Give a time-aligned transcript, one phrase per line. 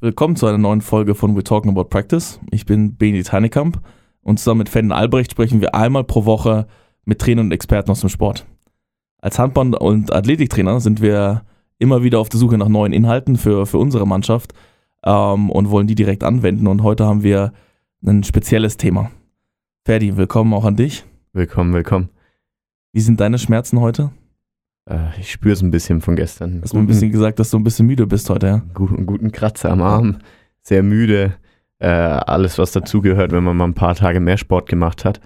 [0.00, 2.38] Willkommen zu einer neuen Folge von We're Talking About Practice.
[2.52, 3.80] Ich bin Beni Heinekamp
[4.22, 6.68] und zusammen mit Fenden Albrecht sprechen wir einmal pro Woche
[7.04, 8.46] mit Trainern und Experten aus dem Sport.
[9.20, 11.42] Als Handball- und Athletiktrainer sind wir
[11.78, 14.54] immer wieder auf der Suche nach neuen Inhalten für, für unsere Mannschaft
[15.02, 16.68] ähm, und wollen die direkt anwenden.
[16.68, 17.52] Und heute haben wir
[18.06, 19.10] ein spezielles Thema.
[19.84, 21.06] Ferdi, willkommen auch an dich.
[21.32, 22.10] Willkommen, willkommen.
[22.92, 24.12] Wie sind deine Schmerzen heute?
[24.88, 26.60] Äh, ich spüre es ein bisschen von gestern.
[26.62, 28.62] Hast du ein bisschen gesagt, dass du ein bisschen müde bist heute, ja?
[28.74, 30.18] Guten, guten Kratzer am Arm,
[30.62, 31.34] sehr müde.
[31.78, 35.20] Äh, alles, was dazugehört, wenn man mal ein paar Tage mehr Sport gemacht hat.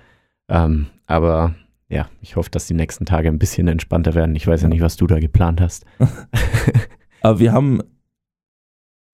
[0.48, 1.54] Ähm, aber
[1.88, 4.34] ja, ich hoffe, dass die nächsten Tage ein bisschen entspannter werden.
[4.34, 5.86] Ich weiß ja nicht, was du da geplant hast.
[7.22, 7.82] aber wir haben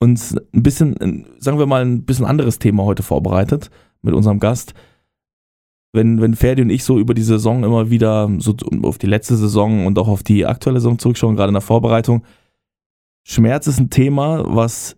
[0.00, 3.70] uns ein bisschen, sagen wir mal, ein bisschen anderes Thema heute vorbereitet
[4.02, 4.74] mit unserem Gast.
[5.92, 9.36] Wenn, wenn Ferdi und ich so über die Saison immer wieder so auf die letzte
[9.36, 12.24] Saison und auch auf die aktuelle Saison zurückschauen, gerade in der Vorbereitung,
[13.24, 14.96] Schmerz ist ein Thema, was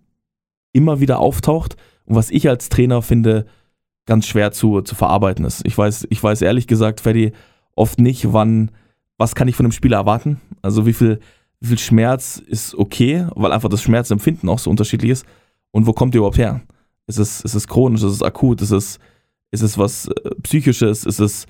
[0.72, 3.46] immer wieder auftaucht und was ich als Trainer finde,
[4.06, 5.64] ganz schwer zu, zu verarbeiten ist.
[5.64, 7.32] Ich weiß, ich weiß ehrlich gesagt, Ferdi,
[7.74, 8.70] oft nicht, wann,
[9.18, 10.40] was kann ich von einem Spieler erwarten?
[10.62, 11.20] Also wie viel,
[11.60, 15.26] wie viel Schmerz ist okay, weil einfach das Schmerzempfinden auch so unterschiedlich ist.
[15.70, 16.62] Und wo kommt ihr überhaupt her?
[17.06, 18.98] Ist es, ist es chronisch, ist es akut, ist es,
[19.50, 21.46] ist es was äh, Psychisches, ist es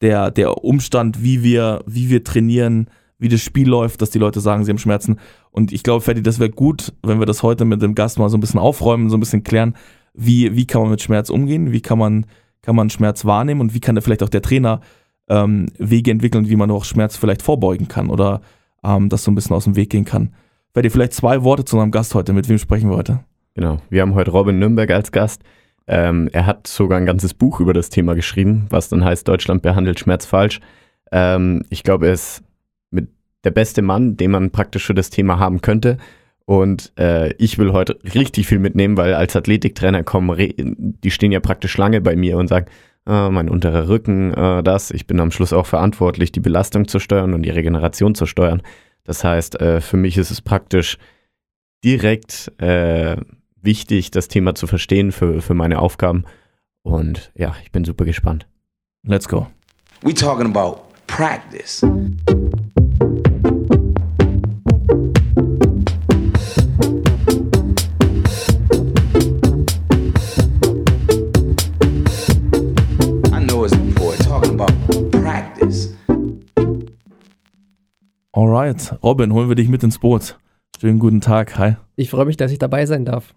[0.00, 2.88] der, der Umstand, wie wir, wie wir trainieren,
[3.18, 5.18] wie das Spiel läuft, dass die Leute sagen, sie haben Schmerzen.
[5.50, 8.28] Und ich glaube, Ferdi, das wäre gut, wenn wir das heute mit dem Gast mal
[8.28, 9.74] so ein bisschen aufräumen, so ein bisschen klären,
[10.12, 12.26] wie, wie kann man mit Schmerz umgehen, wie kann man,
[12.62, 14.80] kann man Schmerz wahrnehmen und wie kann da vielleicht auch der Trainer
[15.28, 18.42] ähm, Wege entwickeln, wie man auch Schmerz vielleicht vorbeugen kann oder
[18.84, 20.34] ähm, das so ein bisschen aus dem Weg gehen kann.
[20.72, 22.32] Ferdi, vielleicht zwei Worte zu unserem Gast heute.
[22.32, 23.20] Mit wem sprechen wir heute?
[23.54, 25.42] Genau, wir haben heute Robin Nürnberg als Gast.
[25.86, 29.62] Ähm, er hat sogar ein ganzes Buch über das Thema geschrieben, was dann heißt Deutschland
[29.62, 30.60] behandelt Schmerz falsch.
[31.12, 32.42] Ähm, ich glaube, er ist
[32.90, 33.08] mit
[33.44, 35.98] der beste Mann, den man praktisch für das Thema haben könnte.
[36.46, 41.40] Und äh, ich will heute richtig viel mitnehmen, weil als Athletiktrainer kommen, die stehen ja
[41.40, 42.66] praktisch lange bei mir und sagen,
[43.06, 44.90] äh, mein unterer Rücken, äh, das.
[44.90, 48.62] Ich bin am Schluss auch verantwortlich, die Belastung zu steuern und die Regeneration zu steuern.
[49.04, 50.98] Das heißt, äh, für mich ist es praktisch
[51.84, 53.16] direkt äh,
[53.64, 56.24] wichtig, das Thema zu verstehen für, für meine Aufgaben.
[56.82, 58.46] Und ja, ich bin super gespannt.
[59.06, 59.46] Let's go.
[60.02, 61.82] We talking about practice.
[78.36, 80.38] Alright, Robin, holen wir dich mit ins Boot.
[80.80, 81.76] Schönen guten Tag, hi.
[81.96, 83.34] Ich freue mich, dass ich dabei sein darf.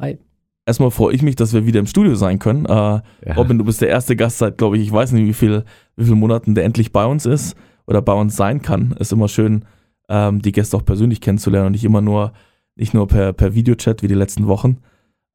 [0.00, 0.18] Hi.
[0.64, 2.66] Erstmal freue ich mich, dass wir wieder im Studio sein können.
[2.66, 3.02] Äh, ja.
[3.36, 5.64] Robin, du bist der erste Gast seit, glaube ich, ich weiß nicht, wie viel,
[5.96, 8.92] wie viele Monaten der endlich bei uns ist oder bei uns sein kann.
[8.92, 9.64] Ist immer schön,
[10.08, 12.32] ähm, die Gäste auch persönlich kennenzulernen und nicht immer nur,
[12.76, 14.78] nicht nur per, per Videochat wie die letzten Wochen.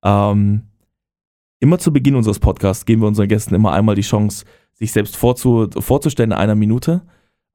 [0.03, 0.63] Ähm,
[1.59, 5.17] immer zu Beginn unseres Podcasts geben wir unseren Gästen immer einmal die Chance, sich selbst
[5.17, 7.01] vorzu, vorzustellen in einer Minute.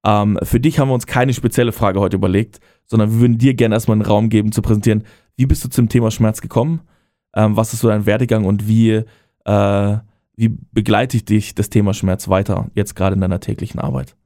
[0.05, 3.55] Ähm, für dich haben wir uns keine spezielle Frage heute überlegt, sondern wir würden dir
[3.55, 5.05] gerne erstmal einen Raum geben zu präsentieren,
[5.37, 6.83] wie bist du zum Thema Schmerz gekommen,
[7.35, 9.03] ähm, was ist so dein Werdegang und wie,
[9.45, 9.97] äh,
[10.37, 14.17] wie begleitet dich das Thema Schmerz weiter, jetzt gerade in deiner täglichen Arbeit.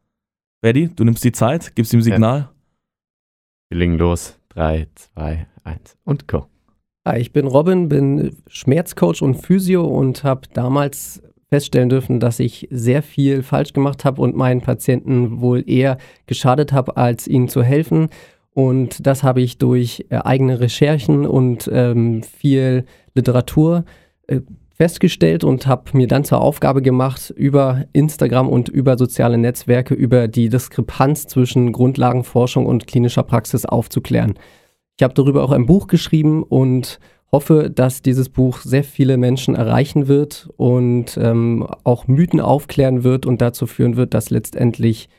[0.62, 2.39] Verdi, du nimmst die Zeit, gibst ihm Signal.
[2.39, 2.53] Ja.
[3.69, 4.39] Wir legen los.
[4.50, 6.47] 3, 2, 1 und go.
[7.06, 12.67] Hi, ich bin Robin, bin Schmerzcoach und Physio und habe damals feststellen dürfen, dass ich
[12.71, 17.62] sehr viel falsch gemacht habe und meinen Patienten wohl eher geschadet habe, als ihnen zu
[17.62, 18.09] helfen.
[18.56, 23.84] Und das habe ich durch äh, eigene Recherchen und ähm, viel Literatur
[24.28, 24.41] äh,
[24.71, 30.27] festgestellt und habe mir dann zur Aufgabe gemacht, über Instagram und über soziale Netzwerke über
[30.27, 34.39] die Diskrepanz zwischen Grundlagenforschung und klinischer Praxis aufzuklären.
[34.97, 36.99] Ich habe darüber auch ein Buch geschrieben und
[37.31, 43.27] hoffe, dass dieses Buch sehr viele Menschen erreichen wird und ähm, auch Mythen aufklären wird
[43.27, 45.11] und dazu führen wird, dass letztendlich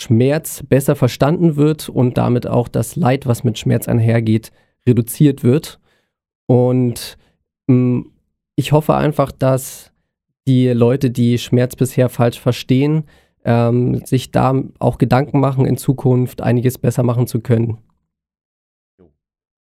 [0.00, 4.52] Schmerz besser verstanden wird und damit auch das Leid, was mit Schmerz einhergeht,
[4.86, 5.80] reduziert wird.
[6.46, 7.16] Und
[7.68, 8.12] ähm,
[8.56, 9.92] ich hoffe einfach, dass
[10.46, 13.04] die Leute, die Schmerz bisher falsch verstehen,
[13.44, 17.78] ähm, sich da auch Gedanken machen, in Zukunft einiges besser machen zu können.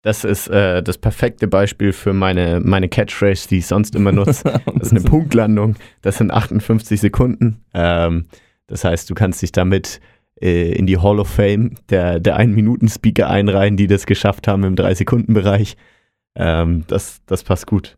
[0.03, 4.61] Das ist äh, das perfekte Beispiel für meine, meine Catchphrase, die ich sonst immer nutze.
[4.67, 5.75] Das ist eine Punktlandung.
[6.03, 7.65] Das sind 58 Sekunden.
[7.75, 8.27] Ähm,
[8.67, 10.01] das heißt, du kannst dich damit
[10.41, 14.75] äh, in die Hall of Fame der, der Ein-Minuten-Speaker einreihen, die das geschafft haben im
[14.75, 15.77] 3-Sekunden-Bereich.
[16.35, 17.97] Ähm, das, das passt gut.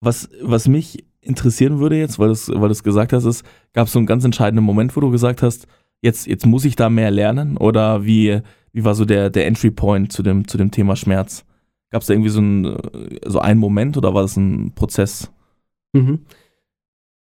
[0.00, 3.92] Was, was mich interessieren würde jetzt, weil du es weil gesagt hast, ist, gab es
[3.92, 5.66] so einen ganz entscheidenden Moment, wo du gesagt hast,
[6.02, 7.56] jetzt, jetzt muss ich da mehr lernen?
[7.56, 8.40] Oder wie,
[8.72, 11.44] wie war so der, der Entry Point zu dem, zu dem Thema Schmerz?
[11.90, 12.76] Gab es da irgendwie so, ein,
[13.24, 15.30] so einen Moment oder war das ein Prozess?
[15.92, 16.20] Mhm.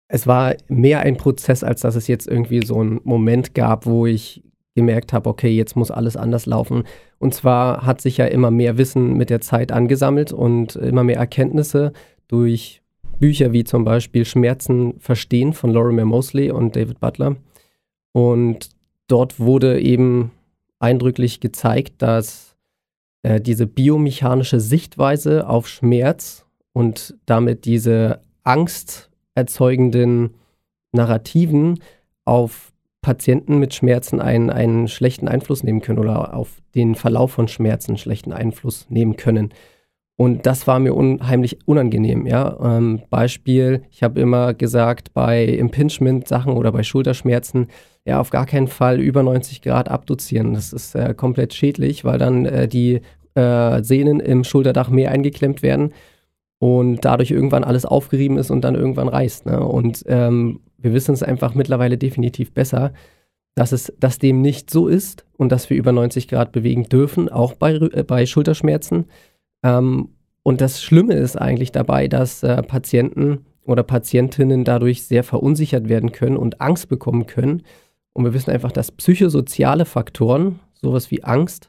[0.10, 4.06] Es war mehr ein Prozess, als dass es jetzt irgendwie so einen Moment gab, wo
[4.06, 4.44] ich
[4.76, 6.84] gemerkt habe, okay, jetzt muss alles anders laufen.
[7.20, 11.18] Und zwar hat sich ja immer mehr Wissen mit der Zeit angesammelt und immer mehr
[11.18, 11.94] Erkenntnisse
[12.28, 12.82] durch
[13.20, 17.36] Bücher wie zum Beispiel Schmerzen verstehen von Lorimer Mosley und David Butler.
[18.14, 18.70] Und
[19.08, 20.32] dort wurde eben
[20.80, 22.56] eindrücklich gezeigt, dass
[23.22, 28.22] äh, diese biomechanische Sichtweise auf Schmerz und damit diese
[29.40, 30.36] angsterzeugenden
[30.92, 31.80] Narrativen
[32.26, 32.72] auf
[33.02, 37.98] Patienten mit Schmerzen einen, einen schlechten Einfluss nehmen können oder auf den Verlauf von Schmerzen
[37.98, 39.54] schlechten Einfluss nehmen können.
[40.18, 42.26] Und das war mir unheimlich unangenehm.
[42.28, 42.58] Ja?
[42.62, 47.68] Ähm, Beispiel, ich habe immer gesagt, bei Impingement-Sachen oder bei Schulterschmerzen,
[48.04, 50.54] ja, auf gar keinen Fall über 90 Grad abduzieren.
[50.54, 53.00] Das ist äh, komplett schädlich, weil dann äh, die
[53.36, 55.94] äh, Sehnen im Schulterdach mehr eingeklemmt werden
[56.60, 59.46] und dadurch irgendwann alles aufgerieben ist und dann irgendwann reißt.
[59.46, 59.60] Ne?
[59.62, 62.94] Und ähm, wir wissen es einfach mittlerweile definitiv besser,
[63.56, 67.30] dass es, dass dem nicht so ist und dass wir über 90 Grad bewegen dürfen,
[67.30, 69.06] auch bei, äh, bei Schulterschmerzen.
[69.64, 70.10] Ähm,
[70.44, 76.12] und das Schlimme ist eigentlich dabei, dass äh, Patienten oder Patientinnen dadurch sehr verunsichert werden
[76.12, 77.64] können und Angst bekommen können.
[78.14, 81.69] Und wir wissen einfach, dass psychosoziale Faktoren, sowas wie Angst,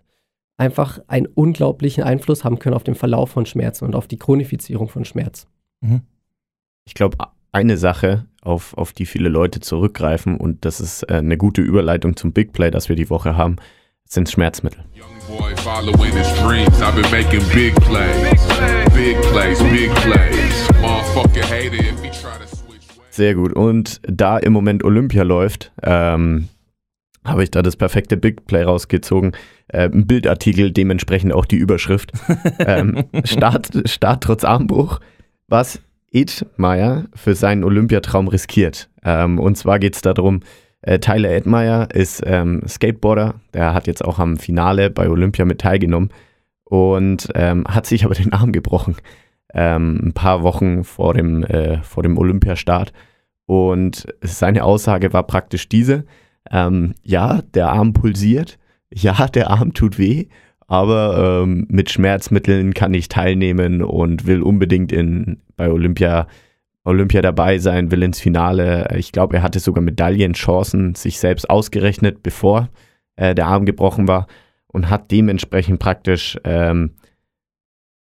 [0.61, 4.89] einfach einen unglaublichen Einfluss haben können auf den Verlauf von Schmerzen und auf die Chronifizierung
[4.89, 5.47] von Schmerz.
[5.81, 6.03] Mhm.
[6.85, 7.17] Ich glaube,
[7.51, 12.17] eine Sache, auf, auf die viele Leute zurückgreifen, und das ist äh, eine gute Überleitung
[12.17, 13.57] zum Big Play, das wir die Woche haben,
[14.05, 14.85] sind Schmerzmittel.
[23.11, 23.53] Sehr gut.
[23.55, 26.49] Und da im Moment Olympia läuft, ähm,
[27.25, 29.33] habe ich da das perfekte Big Play rausgezogen.
[29.69, 32.13] Äh, ein Bildartikel, dementsprechend auch die Überschrift.
[32.61, 35.01] ähm, Start, Start trotz Armbruch.
[35.49, 35.81] Was
[36.13, 38.89] Edmeier für seinen Olympiatraum riskiert.
[39.05, 40.41] Ähm, und zwar geht es darum,
[40.83, 45.61] äh, Tyler Edmeier ist ähm, Skateboarder, der hat jetzt auch am Finale bei Olympia mit
[45.61, 46.11] teilgenommen
[46.65, 48.97] und ähm, hat sich aber den Arm gebrochen.
[49.53, 52.93] Ähm, ein paar Wochen vor dem, äh, vor dem Olympiastart.
[53.47, 56.05] Und seine Aussage war praktisch diese:
[56.51, 58.59] ähm, Ja, der Arm pulsiert,
[58.91, 60.27] ja, der Arm tut weh,
[60.67, 66.29] aber ähm, mit Schmerzmitteln kann ich teilnehmen und will unbedingt in, bei Olympia,
[66.85, 68.89] Olympia dabei sein, will ins Finale.
[68.97, 72.69] Ich glaube, er hatte sogar Medaillenchancen sich selbst ausgerechnet, bevor
[73.17, 74.29] äh, der Arm gebrochen war
[74.69, 76.93] und hat dementsprechend praktisch ähm,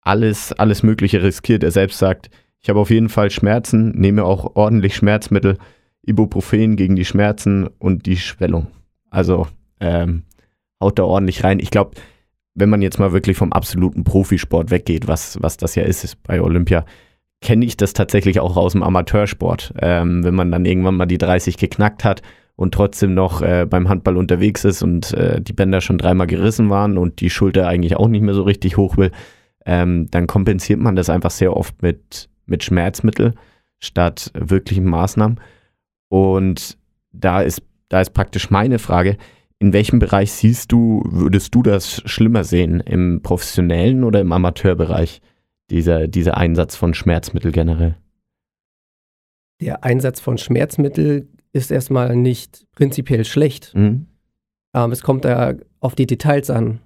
[0.01, 1.63] alles, alles Mögliche riskiert.
[1.63, 5.59] Er selbst sagt, ich habe auf jeden Fall Schmerzen, nehme auch ordentlich Schmerzmittel,
[6.07, 8.69] Ibuprofen gegen die Schmerzen und die Schwellung.
[9.11, 9.47] Also
[9.81, 10.23] ähm,
[10.81, 11.61] haut da ordentlich rein.
[11.61, 11.93] Ich glaube,
[12.55, 16.23] wenn man jetzt mal wirklich vom absoluten Profisport weggeht, was, was das ja ist, ist
[16.23, 16.85] bei Olympia,
[17.41, 19.75] kenne ich das tatsächlich auch aus dem Amateursport.
[19.81, 22.23] Ähm, wenn man dann irgendwann mal die 30 geknackt hat
[22.57, 26.71] und trotzdem noch äh, beim Handball unterwegs ist und äh, die Bänder schon dreimal gerissen
[26.71, 29.11] waren und die Schulter eigentlich auch nicht mehr so richtig hoch will,
[29.67, 33.35] ähm, dann kompensiert man das einfach sehr oft mit, mit Schmerzmittel
[33.81, 35.41] statt wirklichen Maßnahmen.
[36.15, 36.79] Und
[37.11, 39.17] da ist, da ist praktisch meine Frage,
[39.59, 42.79] in welchem Bereich siehst du, würdest du das schlimmer sehen?
[42.79, 45.21] Im professionellen oder im Amateurbereich,
[45.71, 47.97] dieser, dieser Einsatz von Schmerzmittel generell?
[49.61, 53.75] Der Einsatz von Schmerzmittel ist erstmal nicht prinzipiell schlecht.
[53.75, 54.07] Mhm.
[54.73, 56.79] Ähm, es kommt da auf die Details an.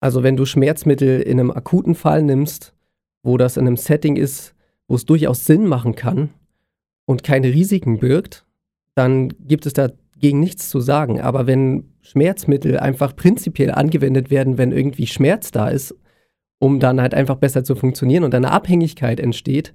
[0.00, 2.74] Also wenn du Schmerzmittel in einem akuten Fall nimmst,
[3.22, 4.52] wo das in einem Setting ist,
[4.88, 6.30] wo es durchaus Sinn machen kann
[7.06, 8.44] und keine Risiken birgt,
[8.94, 11.20] dann gibt es da gegen nichts zu sagen.
[11.20, 15.94] Aber wenn Schmerzmittel einfach prinzipiell angewendet werden, wenn irgendwie Schmerz da ist,
[16.58, 19.74] um dann halt einfach besser zu funktionieren und eine Abhängigkeit entsteht,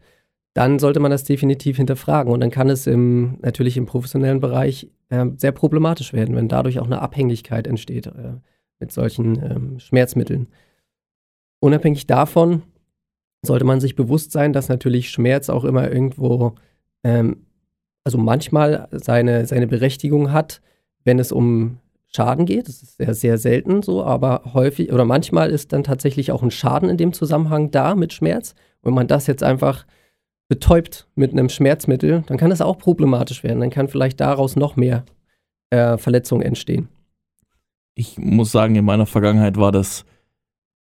[0.53, 2.31] dann sollte man das definitiv hinterfragen.
[2.31, 6.79] Und dann kann es im, natürlich im professionellen Bereich äh, sehr problematisch werden, wenn dadurch
[6.79, 8.37] auch eine Abhängigkeit entsteht äh,
[8.79, 10.47] mit solchen ähm, Schmerzmitteln.
[11.59, 12.63] Unabhängig davon
[13.45, 16.55] sollte man sich bewusst sein, dass natürlich Schmerz auch immer irgendwo
[17.07, 17.45] ähm,
[18.03, 20.61] also manchmal seine, seine Berechtigung hat,
[21.03, 22.67] wenn es um Schaden geht.
[22.67, 26.51] Das ist sehr, sehr selten so, aber häufig oder manchmal ist dann tatsächlich auch ein
[26.51, 28.55] Schaden in dem Zusammenhang da mit Schmerz.
[28.81, 29.85] wenn man das jetzt einfach
[30.47, 33.59] betäubt mit einem Schmerzmittel, dann kann das auch problematisch werden.
[33.59, 35.03] Dann kann vielleicht daraus noch mehr
[35.69, 36.87] äh, Verletzungen entstehen.
[37.95, 40.05] Ich muss sagen, in meiner Vergangenheit war das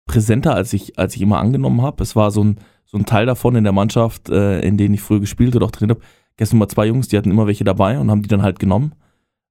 [0.06, 2.02] präsenter, als ich, als ich immer angenommen habe.
[2.02, 2.58] Es war so ein,
[2.92, 5.70] so ein Teil davon in der Mannschaft, äh, in denen ich früher gespielt oder auch
[5.72, 6.06] trainiert habe
[6.36, 8.94] gestern mal zwei Jungs, die hatten immer welche dabei und haben die dann halt genommen.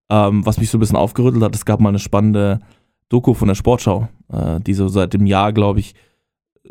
[0.09, 2.59] Ähm, was mich so ein bisschen aufgerüttelt hat, es gab mal eine spannende
[3.09, 5.93] Doku von der Sportschau, äh, die so seit dem Jahr, glaube ich,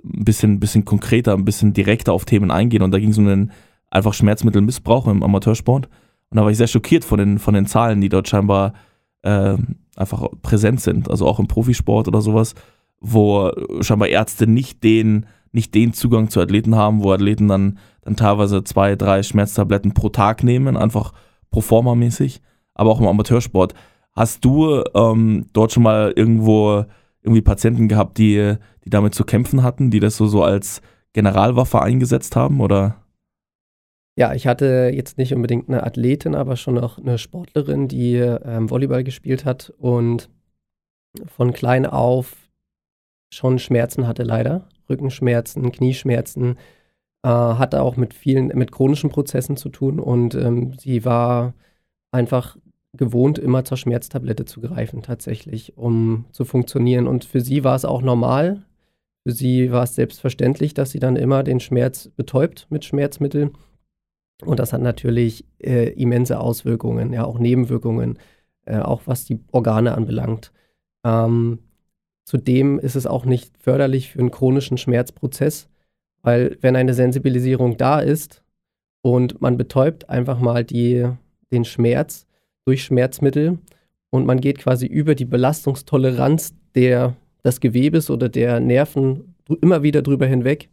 [0.04, 2.82] ein bisschen, bisschen konkreter, ein bisschen direkter auf Themen eingehen.
[2.82, 3.50] Und da ging es um den
[3.90, 5.86] einfach Schmerzmittelmissbrauch im Amateursport.
[5.86, 8.74] Und da war ich sehr schockiert von den, von den Zahlen, die dort scheinbar
[9.22, 9.56] äh,
[9.96, 11.10] einfach präsent sind.
[11.10, 12.54] Also auch im Profisport oder sowas,
[13.00, 13.50] wo
[13.80, 18.64] scheinbar Ärzte nicht den, nicht den Zugang zu Athleten haben, wo Athleten dann, dann teilweise
[18.64, 21.12] zwei, drei Schmerztabletten pro Tag nehmen, einfach
[21.50, 22.40] pro forma mäßig,
[22.74, 23.74] aber auch im Amateursport.
[24.12, 26.84] Hast du ähm, dort schon mal irgendwo
[27.22, 31.82] irgendwie Patienten gehabt, die, die damit zu kämpfen hatten, die das so, so als Generalwaffe
[31.82, 32.96] eingesetzt haben oder?
[34.16, 38.68] Ja, ich hatte jetzt nicht unbedingt eine Athletin, aber schon auch eine Sportlerin, die ähm,
[38.70, 40.28] Volleyball gespielt hat und
[41.26, 42.36] von klein auf
[43.32, 44.68] schon Schmerzen hatte leider.
[44.90, 46.58] Rückenschmerzen, Knieschmerzen,
[47.22, 51.54] äh, hatte auch mit vielen, mit chronischen Prozessen zu tun und ähm, sie war
[52.12, 52.56] einfach
[52.92, 57.06] gewohnt, immer zur Schmerztablette zu greifen, tatsächlich, um zu funktionieren.
[57.06, 58.62] Und für sie war es auch normal.
[59.24, 63.52] Für sie war es selbstverständlich, dass sie dann immer den Schmerz betäubt mit Schmerzmitteln.
[64.44, 68.18] Und das hat natürlich äh, immense Auswirkungen, ja, auch Nebenwirkungen,
[68.64, 70.52] äh, auch was die Organe anbelangt.
[71.04, 71.58] Ähm,
[72.30, 75.68] zudem ist es auch nicht förderlich für einen chronischen Schmerzprozess,
[76.22, 78.44] weil wenn eine Sensibilisierung da ist
[79.02, 81.08] und man betäubt einfach mal die,
[81.50, 82.28] den Schmerz,
[82.64, 83.58] durch Schmerzmittel
[84.10, 90.02] und man geht quasi über die Belastungstoleranz der, des Gewebes oder der Nerven immer wieder
[90.02, 90.68] drüber hinweg,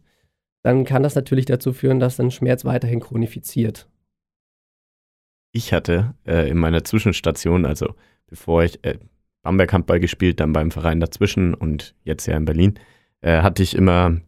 [0.62, 3.88] dann kann das natürlich dazu führen, dass ein Schmerz weiterhin chronifiziert.
[5.50, 7.96] Ich hatte äh, in meiner Zwischenstation, also
[8.28, 8.98] bevor ich äh,
[9.48, 12.78] Bamberg Handball gespielt, dann beim Verein dazwischen und jetzt ja in Berlin,
[13.22, 14.18] äh, hatte ich immer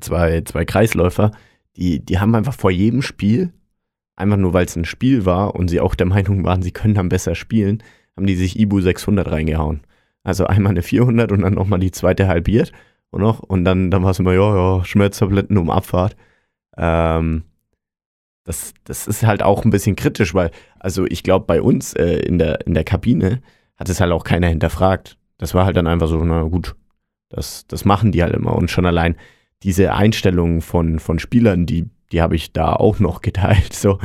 [0.00, 1.32] zwei, zwei Kreisläufer,
[1.76, 3.52] die, die haben einfach vor jedem Spiel
[4.20, 6.94] einfach nur weil es ein Spiel war und sie auch der Meinung waren, sie können
[6.94, 7.82] dann besser spielen,
[8.16, 9.80] haben die sich Ibu 600 reingehauen.
[10.22, 12.72] Also einmal eine 400 und dann nochmal die zweite halbiert
[13.10, 16.16] und noch und dann, dann war es immer, ja, ja, Schmerztabletten um Abfahrt.
[16.76, 17.44] Ähm,
[18.44, 22.16] das, das ist halt auch ein bisschen kritisch, weil, also ich glaube, bei uns äh,
[22.18, 23.40] in, der, in der Kabine
[23.80, 25.16] hat es halt auch keiner hinterfragt.
[25.38, 26.76] Das war halt dann einfach so, na gut,
[27.30, 28.54] das, das machen die halt immer.
[28.54, 29.16] Und schon allein
[29.64, 33.72] diese Einstellungen von, von Spielern, die die habe ich da auch noch geteilt.
[33.72, 33.98] So,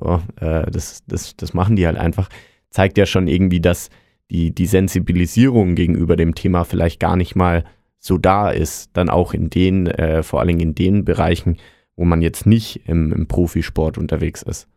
[0.00, 2.28] ja, äh, das, das, das machen die halt einfach.
[2.70, 3.90] Zeigt ja schon irgendwie, dass
[4.30, 7.64] die, die Sensibilisierung gegenüber dem Thema vielleicht gar nicht mal
[7.98, 8.90] so da ist.
[8.92, 11.56] Dann auch in den, äh, vor allen Dingen in den Bereichen,
[11.96, 14.68] wo man jetzt nicht im, im Profisport unterwegs ist.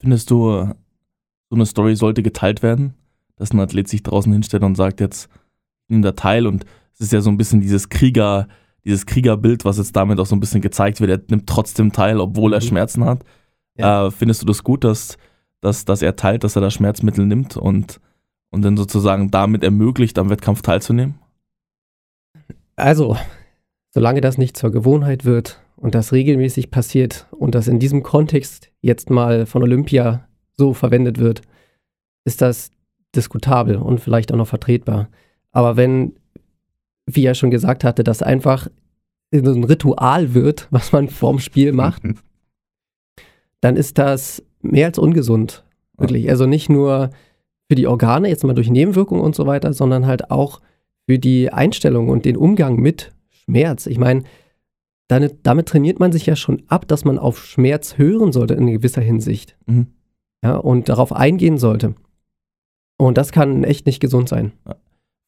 [0.00, 0.50] Findest du,
[1.48, 2.94] so eine Story sollte geteilt werden?
[3.36, 5.28] Dass ein Athlet sich draußen hinstellt und sagt, jetzt
[5.88, 6.64] nimm da teil und
[6.94, 8.48] es ist ja so ein bisschen dieses Krieger-
[8.86, 12.20] dieses Kriegerbild, was jetzt damit auch so ein bisschen gezeigt wird, er nimmt trotzdem teil,
[12.20, 12.66] obwohl er mhm.
[12.66, 13.24] Schmerzen hat.
[13.76, 14.06] Ja.
[14.06, 15.18] Äh, findest du das gut, dass,
[15.60, 18.00] dass, dass er teilt, dass er da Schmerzmittel nimmt und,
[18.50, 21.18] und dann sozusagen damit ermöglicht, am Wettkampf teilzunehmen?
[22.76, 23.16] Also,
[23.90, 28.70] solange das nicht zur Gewohnheit wird und das regelmäßig passiert und das in diesem Kontext
[28.82, 31.42] jetzt mal von Olympia so verwendet wird,
[32.24, 32.70] ist das
[33.14, 35.08] diskutabel und vielleicht auch noch vertretbar.
[35.52, 36.12] Aber wenn
[37.06, 38.68] wie er schon gesagt hatte, das einfach
[39.32, 42.02] ein Ritual wird, was man vorm Spiel macht,
[43.60, 45.64] dann ist das mehr als ungesund.
[45.96, 46.28] Wirklich.
[46.28, 47.10] Also nicht nur
[47.68, 50.60] für die Organe, jetzt mal durch Nebenwirkungen und so weiter, sondern halt auch
[51.08, 53.86] für die Einstellung und den Umgang mit Schmerz.
[53.86, 54.22] Ich meine,
[55.08, 58.66] damit, damit, trainiert man sich ja schon ab, dass man auf Schmerz hören sollte in
[58.66, 59.56] gewisser Hinsicht.
[59.66, 59.86] Mhm.
[60.44, 61.94] Ja, und darauf eingehen sollte.
[62.98, 64.52] Und das kann echt nicht gesund sein.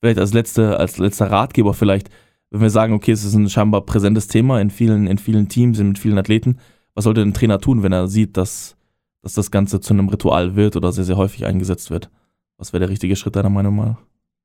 [0.00, 2.08] Vielleicht als, letzte, als letzter Ratgeber vielleicht,
[2.50, 5.78] wenn wir sagen, okay, es ist ein scheinbar präsentes Thema in vielen, in vielen Teams,
[5.78, 6.58] mit vielen Athleten,
[6.94, 8.76] was sollte ein Trainer tun, wenn er sieht, dass,
[9.22, 12.10] dass das Ganze zu einem Ritual wird oder sehr, sehr häufig eingesetzt wird?
[12.56, 13.98] Was wäre der richtige Schritt deiner Meinung nach?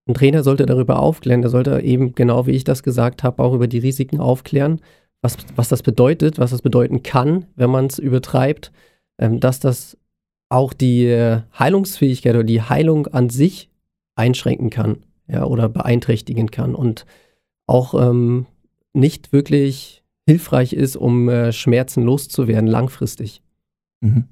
[0.08, 3.53] Ein Trainer sollte darüber aufklären, der sollte eben, genau wie ich das gesagt habe, auch
[3.53, 4.82] über die Risiken aufklären,
[5.22, 8.72] was, was das bedeutet, was das bedeuten kann, wenn man es übertreibt,
[9.18, 9.98] ähm, dass das
[10.53, 13.69] auch die äh, Heilungsfähigkeit oder die Heilung an sich
[14.15, 17.05] einschränken kann ja, oder beeinträchtigen kann und
[17.65, 18.45] auch ähm,
[18.93, 23.41] nicht wirklich hilfreich ist, um äh, Schmerzen loszuwerden langfristig.
[24.01, 24.25] Mhm.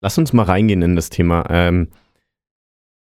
[0.00, 1.44] Lass uns mal reingehen in das Thema.
[1.50, 1.88] Ähm,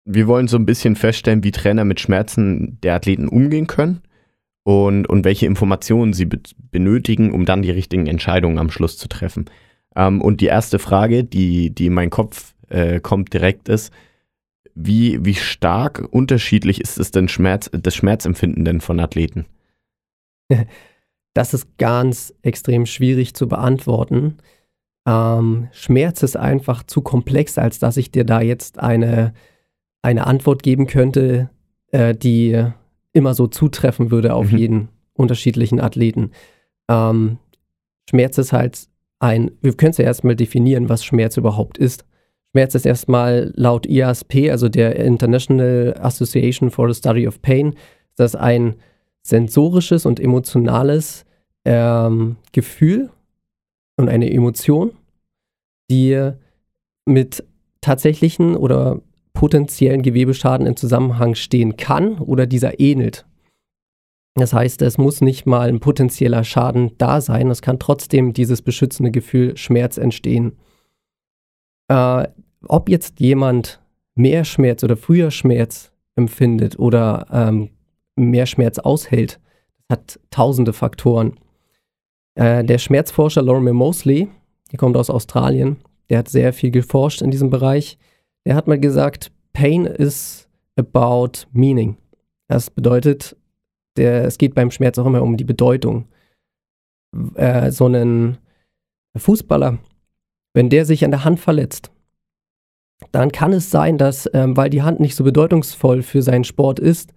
[0.05, 4.03] wir wollen so ein bisschen feststellen, wie Trainer mit Schmerzen der Athleten umgehen können
[4.61, 6.39] und, und welche Informationen sie be
[6.71, 9.45] benötigen, um dann die richtigen Entscheidungen am Schluss zu treffen.
[9.95, 13.93] Ähm, und die erste Frage, die, die in meinen Kopf äh, kommt direkt ist,
[14.75, 19.45] wie, wie stark unterschiedlich ist es denn Schmerz, das Schmerzempfinden denn von Athleten?
[21.35, 24.37] Das ist ganz extrem schwierig zu beantworten.
[25.07, 29.33] Ähm, Schmerz ist einfach zu komplex, als dass ich dir da jetzt eine,
[30.03, 31.49] eine Antwort geben könnte,
[31.87, 32.63] äh, die
[33.13, 34.57] immer so zutreffen würde auf mhm.
[34.59, 34.89] jeden.
[35.13, 36.33] unterschiedlichen Athleten.
[36.87, 37.37] Ähm,
[38.09, 38.87] Schmerz ist halt
[39.23, 42.05] ein, wir können es ja erstmal definieren, was Schmerz überhaupt ist.
[42.51, 47.73] Schmerz ist erstmal laut IASP, also der International Association for the Study of Pain,
[48.15, 48.75] das ein
[49.23, 51.25] sensorisches und emotionales
[51.65, 53.09] ähm, Gefühl
[53.97, 54.91] und eine Emotion,
[55.89, 56.31] die
[57.05, 57.43] mit
[57.81, 59.01] tatsächlichen oder
[59.33, 63.25] potenziellen Gewebeschaden in Zusammenhang stehen kann oder dieser ähnelt.
[64.35, 68.61] Das heißt, es muss nicht mal ein potenzieller Schaden da sein, es kann trotzdem dieses
[68.61, 70.53] beschützende Gefühl Schmerz entstehen.
[71.87, 72.27] Äh,
[72.67, 73.81] ob jetzt jemand
[74.15, 77.69] mehr Schmerz oder früher Schmerz empfindet oder ähm,
[78.15, 79.39] mehr Schmerz aushält,
[79.89, 81.39] hat tausende Faktoren.
[82.35, 84.29] Äh, der Schmerzforscher Lorimer Mosley,
[84.71, 85.77] der kommt aus Australien,
[86.09, 87.97] der hat sehr viel geforscht in diesem Bereich.
[88.45, 91.97] Der hat mal gesagt, Pain is about meaning.
[92.47, 93.35] Das bedeutet,
[93.97, 96.07] der, es geht beim Schmerz auch immer um die Bedeutung.
[97.35, 98.37] Äh, so ein
[99.15, 99.77] Fußballer,
[100.53, 101.91] wenn der sich an der Hand verletzt,
[103.11, 106.79] dann kann es sein, dass, ähm, weil die Hand nicht so bedeutungsvoll für seinen Sport
[106.79, 107.13] ist,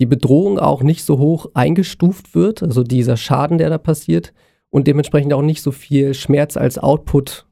[0.00, 4.32] die Bedrohung auch nicht so hoch eingestuft wird, also dieser Schaden, der da passiert,
[4.70, 7.46] und dementsprechend auch nicht so viel Schmerz als Output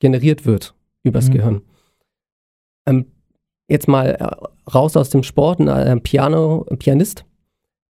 [0.00, 1.32] generiert wird übers mhm.
[1.32, 1.62] Gehirn.
[2.86, 3.06] Ähm,
[3.68, 7.24] jetzt mal äh, raus aus dem Sport, ein, ein, Piano, ein Pianist,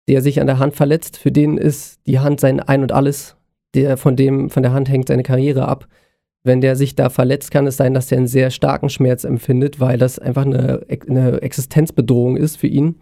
[0.08, 3.36] der sich an der Hand verletzt, für den ist die Hand sein Ein und Alles,
[3.74, 5.86] der von dem, von der Hand hängt seine Karriere ab.
[6.44, 9.80] Wenn der sich da verletzt, kann es sein, dass er einen sehr starken Schmerz empfindet,
[9.80, 13.00] weil das einfach eine, eine Existenzbedrohung ist für ihn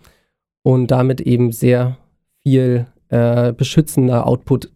[0.62, 1.98] und damit eben sehr
[2.42, 4.70] viel äh, beschützender Output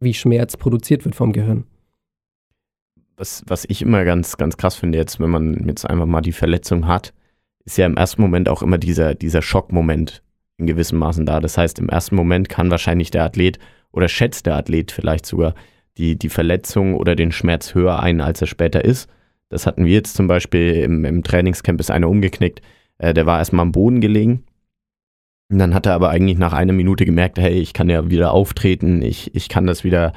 [0.00, 1.64] wie Schmerz produziert wird vom Gehirn.
[3.18, 6.32] Was, was ich immer ganz, ganz krass finde, jetzt, wenn man jetzt einfach mal die
[6.32, 7.14] Verletzung hat,
[7.64, 10.22] ist ja im ersten Moment auch immer dieser, dieser Schockmoment
[10.58, 11.40] in gewissem Maßen da.
[11.40, 13.58] Das heißt, im ersten Moment kann wahrscheinlich der Athlet
[13.92, 15.54] oder schätzt der Athlet vielleicht sogar
[15.98, 19.08] die, die Verletzung oder den Schmerz höher ein, als er später ist.
[19.48, 22.60] Das hatten wir jetzt zum Beispiel im, im Trainingscamp, ist einer umgeknickt.
[22.98, 24.44] Äh, der war erstmal am Boden gelegen
[25.48, 28.32] und dann hat er aber eigentlich nach einer Minute gemerkt, hey, ich kann ja wieder
[28.32, 30.12] auftreten, ich, ich kann das wieder,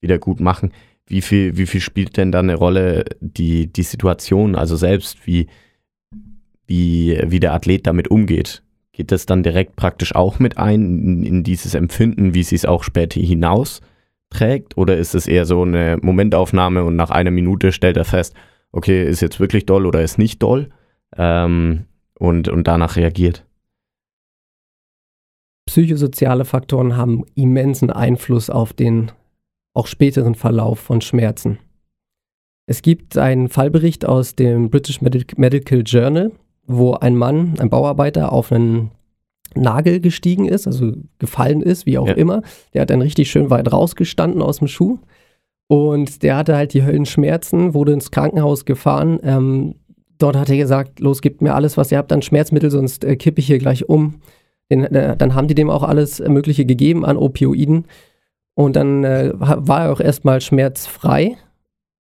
[0.00, 0.72] wieder gut machen.
[1.06, 5.48] Wie viel, wie viel spielt denn da eine Rolle die, die Situation, also selbst wie,
[6.66, 8.62] wie, wie der Athlet damit umgeht?
[8.98, 12.66] Geht das dann direkt praktisch auch mit ein in, in dieses Empfinden, wie sie es
[12.66, 13.80] auch später hinaus
[14.28, 14.76] trägt?
[14.76, 18.34] Oder ist es eher so eine Momentaufnahme und nach einer Minute stellt er fest,
[18.72, 20.68] okay, ist jetzt wirklich doll oder ist nicht doll?
[21.16, 21.86] Ähm,
[22.18, 23.46] und, und danach reagiert?
[25.68, 29.12] psychosoziale Faktoren haben immensen Einfluss auf den
[29.74, 31.58] auch späteren Verlauf von Schmerzen.
[32.66, 36.32] Es gibt einen Fallbericht aus dem British Medical Journal,
[36.68, 38.92] wo ein Mann, ein Bauarbeiter, auf einen
[39.54, 42.14] Nagel gestiegen ist, also gefallen ist, wie auch ja.
[42.14, 42.42] immer.
[42.74, 44.98] Der hat dann richtig schön weit rausgestanden aus dem Schuh.
[45.66, 49.18] Und der hatte halt die Höllenschmerzen, wurde ins Krankenhaus gefahren.
[49.22, 49.74] Ähm,
[50.18, 53.16] dort hat er gesagt, los, gebt mir alles, was ihr habt an Schmerzmittel, sonst äh,
[53.16, 54.20] kippe ich hier gleich um.
[54.70, 57.86] Den, äh, dann haben die dem auch alles Mögliche gegeben an Opioiden.
[58.54, 61.36] Und dann äh, war er auch erstmal schmerzfrei.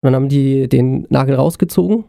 [0.02, 2.04] Dann haben die den Nagel rausgezogen,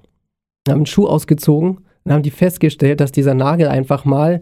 [0.68, 4.40] haben den Schuh ausgezogen und haben die festgestellt, dass dieser Nagel einfach mal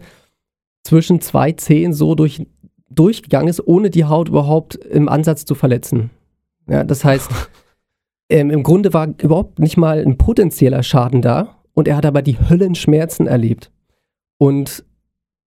[0.84, 2.46] zwischen zwei Zehen so durch,
[2.92, 6.12] durchgegangen ist, ohne die Haut überhaupt im Ansatz zu verletzen.
[6.70, 7.28] Ja, das heißt,
[8.30, 12.22] ähm, im Grunde war überhaupt nicht mal ein potenzieller Schaden da und er hat aber
[12.22, 13.72] die Höllenschmerzen erlebt.
[14.38, 14.86] Und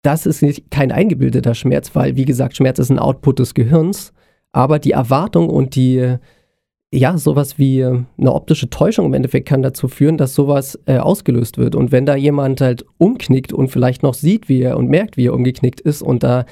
[0.02, 4.14] das ist nicht, kein eingebildeter Schmerz, weil, wie gesagt, Schmerz ist ein Output des Gehirns,
[4.54, 6.20] aber die Erwartung und die,
[6.94, 11.58] ja, sowas wie eine optische Täuschung im Endeffekt kann dazu führen, dass sowas äh, ausgelöst
[11.58, 11.76] wird.
[11.76, 15.28] Und wenn da jemand halt umknickt und vielleicht noch sieht, wie er und merkt, wie
[15.28, 16.46] er umgeknickt ist und da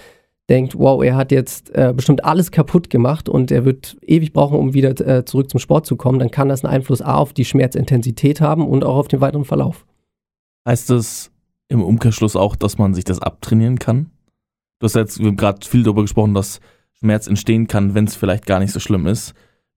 [0.49, 4.59] denkt, wow, er hat jetzt äh, bestimmt alles kaputt gemacht und er wird ewig brauchen,
[4.59, 7.33] um wieder äh, zurück zum Sport zu kommen, dann kann das einen Einfluss A auf
[7.33, 9.85] die Schmerzintensität haben und auch auf den weiteren Verlauf.
[10.67, 11.31] Heißt das,
[11.67, 14.11] im Umkehrschluss auch, dass man sich das abtrainieren kann?
[14.79, 16.59] Du hast jetzt gerade viel darüber gesprochen, dass
[16.99, 19.33] Schmerz entstehen kann, wenn es vielleicht gar nicht so schlimm ist.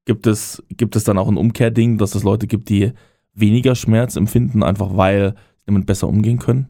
[0.09, 2.93] Gibt es, gibt es dann auch ein Umkehrding, dass es Leute gibt, die
[3.35, 6.69] weniger Schmerz empfinden, einfach weil sie damit besser umgehen können?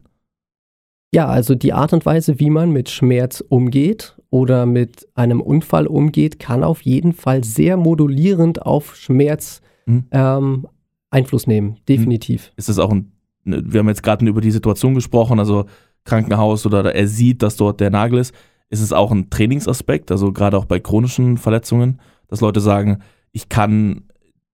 [1.13, 5.87] Ja, also die Art und Weise, wie man mit Schmerz umgeht oder mit einem Unfall
[5.87, 10.03] umgeht, kann auf jeden Fall sehr modulierend auf Schmerz hm.
[10.11, 10.67] ähm,
[11.09, 12.51] Einfluss nehmen, definitiv.
[12.57, 13.11] Ist das auch ein
[13.49, 15.65] Ne, wir haben jetzt gerade über die Situation gesprochen, also
[16.05, 18.33] Krankenhaus oder er sieht, dass dort der Nagel ist.
[18.69, 22.99] Ist es auch ein Trainingsaspekt, also gerade auch bei chronischen Verletzungen, dass Leute sagen,
[23.31, 24.03] ich kann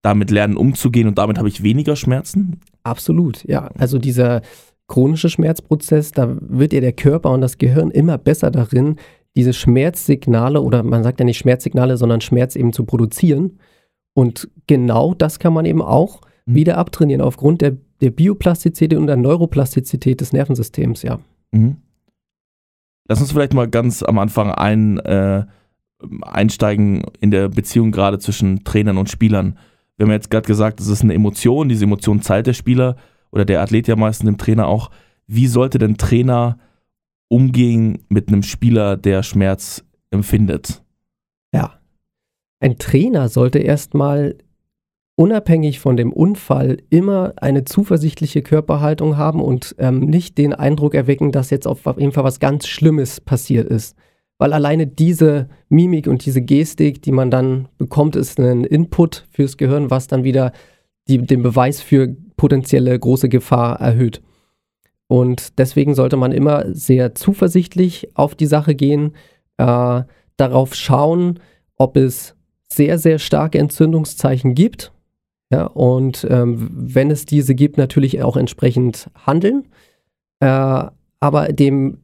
[0.01, 2.59] damit lernen umzugehen und damit habe ich weniger Schmerzen?
[2.83, 3.71] Absolut, ja.
[3.77, 4.41] Also dieser
[4.88, 8.97] chronische Schmerzprozess, da wird ja der Körper und das Gehirn immer besser darin,
[9.35, 13.59] diese Schmerzsignale oder man sagt ja nicht Schmerzsignale, sondern Schmerz eben zu produzieren.
[14.13, 16.55] Und genau das kann man eben auch mhm.
[16.55, 21.19] wieder abtrainieren aufgrund der, der Bioplastizität und der Neuroplastizität des Nervensystems, ja.
[21.51, 21.77] Mhm.
[23.07, 25.45] Lass uns vielleicht mal ganz am Anfang ein, äh,
[26.21, 29.58] einsteigen in der Beziehung gerade zwischen Trainern und Spielern.
[29.97, 32.97] Wir haben jetzt gerade gesagt, es ist eine Emotion, diese Emotion zahlt der Spieler
[33.31, 34.91] oder der Athlet ja meistens dem Trainer auch.
[35.27, 36.58] Wie sollte denn Trainer
[37.27, 40.84] umgehen mit einem Spieler, der Schmerz empfindet?
[41.53, 41.79] Ja.
[42.60, 44.38] Ein Trainer sollte erstmal
[45.15, 51.31] unabhängig von dem Unfall immer eine zuversichtliche Körperhaltung haben und ähm, nicht den Eindruck erwecken,
[51.31, 53.95] dass jetzt auf jeden Fall was ganz Schlimmes passiert ist.
[54.38, 59.58] Weil alleine diese Mimik und diese Gestik, die man dann bekommt, ist ein Input fürs
[59.58, 60.52] Gehirn, was dann wieder
[61.08, 64.21] die, den Beweis für potenzielle große Gefahr erhöht.
[65.08, 69.13] Und deswegen sollte man immer sehr zuversichtlich auf die Sache gehen,
[69.58, 70.02] äh,
[70.36, 71.39] darauf schauen,
[71.78, 72.36] ob es
[72.67, 74.91] sehr, sehr starke Entzündungszeichen gibt
[75.52, 79.67] ja, und ähm, wenn es diese gibt, natürlich auch entsprechend handeln.
[80.39, 80.86] Äh,
[81.19, 82.00] aber dem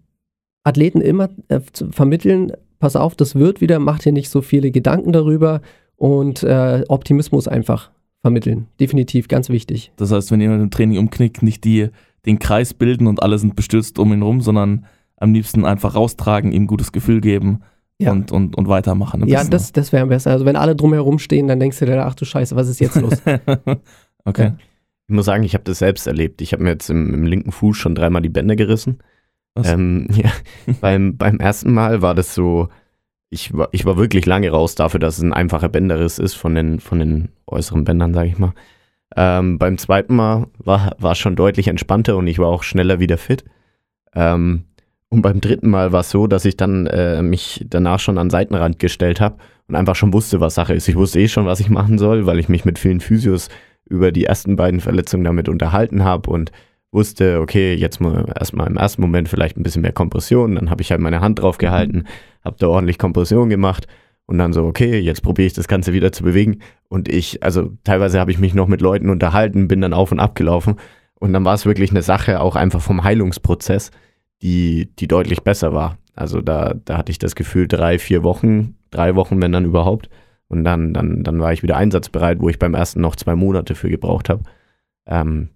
[0.63, 1.59] Athleten immer äh,
[1.91, 5.61] vermitteln, pass auf, das wird wieder, mach dir nicht so viele Gedanken darüber
[5.95, 8.67] und äh, Optimismus einfach vermitteln.
[8.79, 9.91] Definitiv, ganz wichtig.
[9.97, 11.89] Das heißt, wenn jemand im Training umknickt, nicht die,
[12.25, 14.85] den Kreis bilden und alle sind bestürzt um ihn rum, sondern
[15.17, 17.61] am liebsten einfach raustragen, ihm ein gutes Gefühl geben
[17.99, 18.11] ja.
[18.11, 19.27] und, und, und weitermachen.
[19.27, 20.31] Ja, das, das wäre besser.
[20.31, 22.99] Also wenn alle drumherum stehen, dann denkst du dir, ach du Scheiße, was ist jetzt
[22.99, 23.13] los?
[24.25, 24.43] okay.
[24.43, 24.57] Ja.
[25.07, 26.41] Ich muss sagen, ich habe das selbst erlebt.
[26.41, 28.99] Ich habe mir jetzt im, im, linken Fuß schon dreimal die Bänder gerissen.
[29.55, 30.31] Ähm, ja,
[30.81, 32.69] beim, beim ersten Mal war das so,
[33.29, 36.55] ich war, ich war wirklich lange raus dafür, dass es ein einfacher Bänderriss ist von
[36.55, 38.53] den, von den äußeren Bändern, sage ich mal.
[39.15, 43.17] Ähm, beim zweiten Mal war es schon deutlich entspannter und ich war auch schneller wieder
[43.17, 43.43] fit.
[44.13, 44.65] Ähm,
[45.09, 48.27] und beim dritten Mal war es so, dass ich dann äh, mich danach schon an
[48.27, 49.37] den Seitenrand gestellt habe
[49.67, 50.87] und einfach schon wusste, was Sache ist.
[50.87, 53.49] Ich wusste eh schon, was ich machen soll, weil ich mich mit vielen Physios
[53.89, 56.53] über die ersten beiden Verletzungen damit unterhalten habe und
[56.91, 60.55] wusste, okay, jetzt mal erstmal im ersten Moment vielleicht ein bisschen mehr Kompression.
[60.55, 62.05] Dann habe ich halt meine Hand drauf gehalten,
[62.43, 63.87] habe da ordentlich Kompression gemacht
[64.25, 66.59] und dann so, okay, jetzt probiere ich das Ganze wieder zu bewegen.
[66.89, 70.19] Und ich, also teilweise habe ich mich noch mit Leuten unterhalten, bin dann auf und
[70.19, 70.75] ab gelaufen.
[71.15, 73.91] Und dann war es wirklich eine Sache auch einfach vom Heilungsprozess
[74.41, 75.97] die, die deutlich besser war.
[76.15, 80.09] Also da, da hatte ich das Gefühl, drei, vier Wochen, drei Wochen, wenn dann überhaupt.
[80.47, 83.75] Und dann, dann, dann war ich wieder einsatzbereit, wo ich beim ersten noch zwei Monate
[83.75, 84.43] für gebraucht habe.
[85.05, 85.49] Ähm,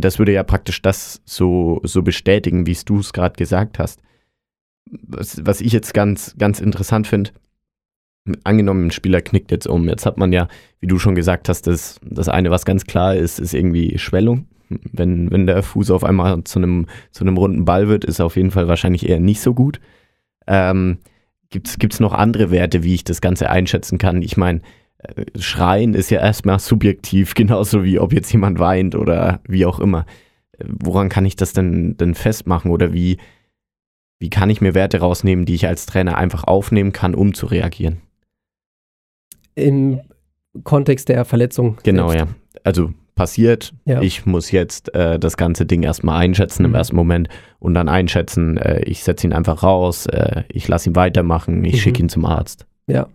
[0.00, 4.00] und das würde ja praktisch das so, so bestätigen, wie du es gerade gesagt hast.
[4.86, 7.32] Was, was ich jetzt ganz, ganz interessant finde,
[8.44, 9.88] angenommen, ein Spieler knickt jetzt um.
[9.90, 10.48] Jetzt hat man ja,
[10.80, 14.46] wie du schon gesagt hast, das, das eine, was ganz klar ist, ist irgendwie Schwellung
[14.92, 18.26] wenn, wenn der Fuß auf einmal zu einem, zu einem runden Ball wird, ist er
[18.26, 19.80] auf jeden Fall wahrscheinlich eher nicht so gut.
[20.46, 20.98] Ähm,
[21.50, 24.22] Gibt es noch andere Werte, wie ich das Ganze einschätzen kann?
[24.22, 24.60] Ich meine,
[25.38, 30.06] Schreien ist ja erstmal subjektiv, genauso wie ob jetzt jemand weint oder wie auch immer.
[30.58, 33.18] Äh, woran kann ich das denn, denn festmachen oder wie,
[34.18, 37.46] wie kann ich mir Werte rausnehmen, die ich als Trainer einfach aufnehmen kann, um zu
[37.46, 38.00] reagieren?
[39.54, 40.00] Im
[40.64, 41.78] Kontext der Verletzung.
[41.82, 42.26] Genau, selbst.
[42.26, 42.60] ja.
[42.64, 43.74] Also passiert.
[43.84, 44.00] Ja.
[44.00, 46.70] Ich muss jetzt äh, das ganze Ding erstmal einschätzen mhm.
[46.70, 50.88] im ersten Moment und dann einschätzen, äh, ich setze ihn einfach raus, äh, ich lasse
[50.88, 51.78] ihn weitermachen, ich mhm.
[51.78, 52.66] schicke ihn zum Arzt.
[52.86, 53.08] Ja.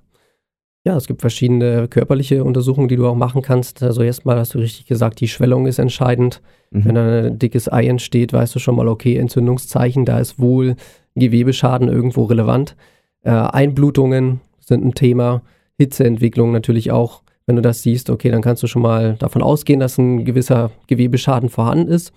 [0.85, 3.81] Ja, es gibt verschiedene körperliche Untersuchungen, die du auch machen kannst.
[3.81, 6.41] Also erstmal hast du richtig gesagt, die Schwellung ist entscheidend.
[6.69, 6.85] Mhm.
[6.85, 10.75] Wenn da ein dickes Ei entsteht, weißt du schon mal, okay, Entzündungszeichen, da ist wohl
[11.15, 12.75] Gewebeschaden irgendwo relevant.
[13.23, 15.41] Äh, Einblutungen sind ein Thema,
[15.77, 19.79] Hitzeentwicklung natürlich auch wenn du das siehst, okay, dann kannst du schon mal davon ausgehen,
[19.79, 22.11] dass ein gewisser Gewebeschaden vorhanden ist.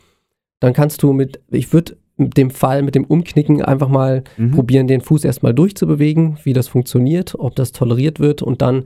[0.60, 4.50] Dann kannst du mit, ich würde mit dem Fall, mit dem Umknicken einfach mal mhm.
[4.52, 8.84] probieren, den Fuß erstmal durchzubewegen, wie das funktioniert, ob das toleriert wird und dann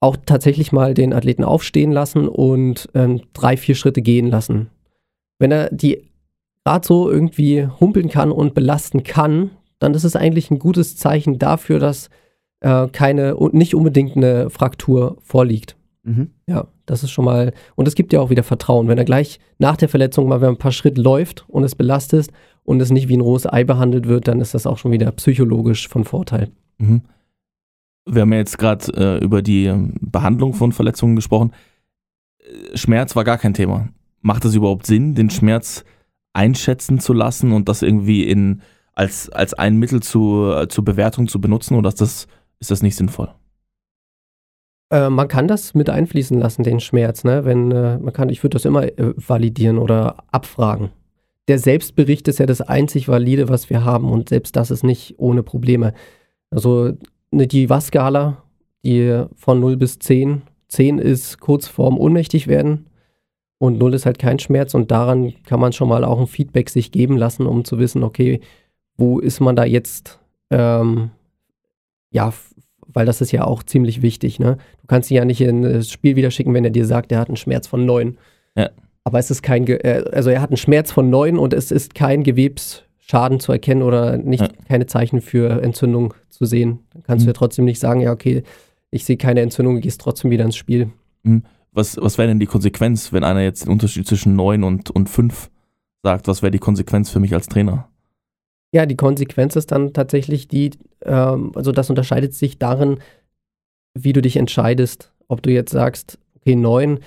[0.00, 4.68] auch tatsächlich mal den Athleten aufstehen lassen und ähm, drei, vier Schritte gehen lassen.
[5.38, 6.02] Wenn er die
[6.64, 11.38] gerade so irgendwie humpeln kann und belasten kann, dann ist es eigentlich ein gutes Zeichen
[11.38, 12.10] dafür, dass
[12.60, 15.76] äh, keine und nicht unbedingt eine Fraktur vorliegt.
[16.02, 16.30] Mhm.
[16.46, 17.52] Ja, das ist schon mal.
[17.74, 18.88] Und es gibt ja auch wieder Vertrauen.
[18.88, 22.28] Wenn er gleich nach der Verletzung mal ein paar Schritte läuft und es belastet
[22.64, 25.10] und es nicht wie ein rohes Ei behandelt wird, dann ist das auch schon wieder
[25.12, 26.50] psychologisch von Vorteil.
[26.78, 27.02] Mhm.
[28.06, 31.52] Wir haben ja jetzt gerade äh, über die ähm, Behandlung von Verletzungen gesprochen.
[32.38, 33.88] Äh, Schmerz war gar kein Thema.
[34.20, 35.84] Macht es überhaupt Sinn, den Schmerz
[36.32, 38.62] einschätzen zu lassen und das irgendwie in,
[38.94, 42.26] als, als ein Mittel zu, äh, zur Bewertung zu benutzen oder ist das,
[42.60, 43.30] ist das nicht sinnvoll?
[44.90, 47.24] Äh, man kann das mit einfließen lassen, den Schmerz.
[47.24, 47.44] Ne?
[47.44, 50.90] Wenn, äh, man kann, ich würde das immer äh, validieren oder abfragen.
[51.48, 55.14] Der Selbstbericht ist ja das einzig Valide, was wir haben und selbst das ist nicht
[55.18, 55.92] ohne Probleme.
[56.50, 56.92] Also
[57.30, 58.42] ne, die WAS-Skala,
[58.84, 62.86] die von 0 bis 10, 10 ist kurz vorm ohnmächtig werden
[63.58, 66.70] und 0 ist halt kein Schmerz und daran kann man schon mal auch ein Feedback
[66.70, 68.40] sich geben lassen, um zu wissen, okay,
[68.96, 71.10] wo ist man da jetzt, ähm,
[72.10, 72.32] ja,
[72.86, 74.58] weil das ist ja auch ziemlich wichtig, ne?
[74.80, 77.18] Du kannst ihn ja nicht in das Spiel wieder schicken, wenn er dir sagt, er
[77.18, 78.18] hat einen Schmerz von 9.
[78.56, 78.70] Ja.
[79.04, 81.70] Aber es ist kein, Ge äh, also er hat einen Schmerz von 9 und es
[81.70, 84.48] ist kein Gewebsschaden zu erkennen oder nicht, Ja.
[84.66, 86.80] keine Zeichen für Entzündung zu sehen.
[86.92, 87.26] Dann kannst Mhm.
[87.26, 88.42] du ja trotzdem nicht sagen, ja, okay,
[88.90, 90.90] ich sehe keine Entzündung, gehst trotzdem wieder ins Spiel.
[91.72, 95.08] Was, was wäre denn die Konsequenz, wenn einer jetzt den Unterschied zwischen 9 und, und
[95.08, 95.50] 5
[96.02, 96.28] sagt?
[96.28, 97.88] Was wäre die Konsequenz für mich als Trainer?
[98.72, 100.70] Ja, die Konsequenz ist dann tatsächlich die,
[101.04, 102.98] ähm, also das unterscheidet sich darin,
[103.94, 105.12] wie du dich entscheidest.
[105.28, 106.98] Ob du jetzt sagst, okay, 9,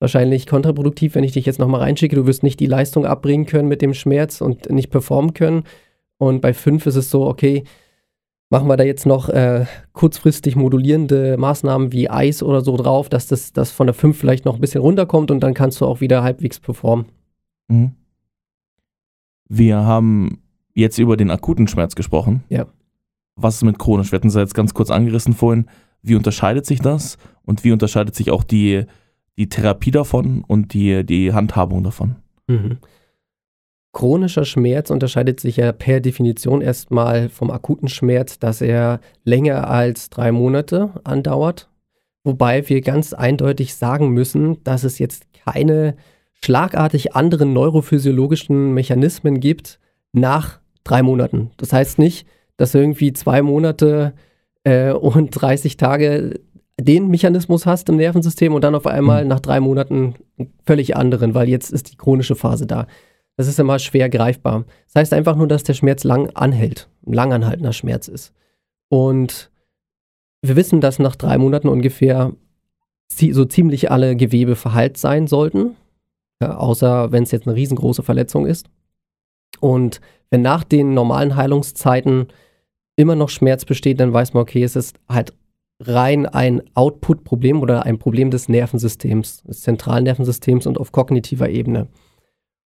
[0.00, 3.68] wahrscheinlich kontraproduktiv, wenn ich dich jetzt nochmal reinschicke, du wirst nicht die Leistung abbringen können
[3.68, 5.64] mit dem Schmerz und nicht performen können.
[6.18, 7.64] Und bei 5 ist es so, okay,
[8.48, 13.28] machen wir da jetzt noch äh, kurzfristig modulierende Maßnahmen wie Eis oder so drauf, dass
[13.28, 16.00] das, das von der 5 vielleicht noch ein bisschen runterkommt und dann kannst du auch
[16.00, 17.06] wieder halbwegs performen.
[17.68, 17.92] Mhm.
[19.48, 20.40] Wir haben
[20.74, 22.42] jetzt über den akuten Schmerz gesprochen.
[22.48, 22.66] Ja.
[23.36, 24.12] Was ist mit chronisch?
[24.12, 25.66] Wir hatten es jetzt ganz kurz angerissen vorhin.
[26.02, 28.84] Wie unterscheidet sich das und wie unterscheidet sich auch die,
[29.38, 32.16] die Therapie davon und die, die Handhabung davon?
[32.46, 32.78] Mhm.
[33.92, 40.10] Chronischer Schmerz unterscheidet sich ja per Definition erstmal vom akuten Schmerz, dass er länger als
[40.10, 41.68] drei Monate andauert.
[42.22, 45.96] Wobei wir ganz eindeutig sagen müssen, dass es jetzt keine
[46.32, 49.80] schlagartig anderen neurophysiologischen Mechanismen gibt
[50.12, 51.50] nach drei Monaten.
[51.56, 54.14] Das heißt nicht, dass irgendwie zwei Monate
[54.64, 56.40] äh, und 30 Tage
[56.82, 61.34] den Mechanismus hast im Nervensystem und dann auf einmal nach drei Monaten einen völlig anderen,
[61.34, 62.86] weil jetzt ist die chronische Phase da.
[63.36, 64.64] Das ist immer schwer greifbar.
[64.86, 68.32] Das heißt einfach nur, dass der Schmerz lang anhält, ein langanhaltender Schmerz ist.
[68.88, 69.50] Und
[70.42, 72.32] wir wissen, dass nach drei Monaten ungefähr
[73.08, 75.76] so ziemlich alle Gewebe verheilt sein sollten,
[76.40, 78.68] ja, außer wenn es jetzt eine riesengroße Verletzung ist.
[79.60, 82.28] Und wenn nach den normalen Heilungszeiten
[82.96, 85.32] immer noch Schmerz besteht, dann weiß man, okay, es ist halt
[85.80, 91.88] rein ein Output-Problem oder ein Problem des Nervensystems, des zentralen Nervensystems und auf kognitiver Ebene.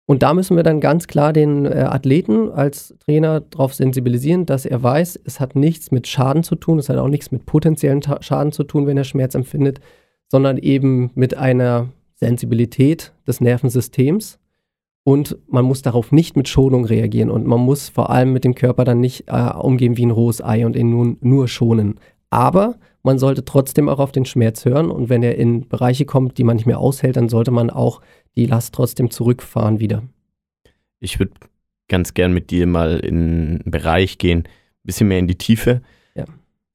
[0.06, 4.66] Und da müssen wir dann ganz klar den äh, Athleten als Trainer darauf sensibilisieren, dass
[4.66, 8.02] er weiß, es hat nichts mit Schaden zu tun, es hat auch nichts mit potenziellen
[8.02, 9.80] Schaden zu tun, wenn er Schmerz empfindet,
[10.26, 14.40] sondern eben mit einer Sensibilität des Nervensystems.
[15.04, 18.56] Und man muss darauf nicht mit Schonung reagieren und man muss vor allem mit dem
[18.56, 22.00] Körper dann nicht äh, umgehen wie ein rohes Ei und ihn nun nur schonen.
[22.30, 26.38] Aber man sollte trotzdem auch auf den Schmerz hören und wenn er in Bereiche kommt,
[26.38, 28.00] die man nicht mehr aushält, dann sollte man auch
[28.36, 30.02] die Last trotzdem zurückfahren wieder.
[31.00, 31.32] Ich würde
[31.88, 35.82] ganz gern mit dir mal in einen Bereich gehen, ein bisschen mehr in die Tiefe.
[36.14, 36.24] Ja.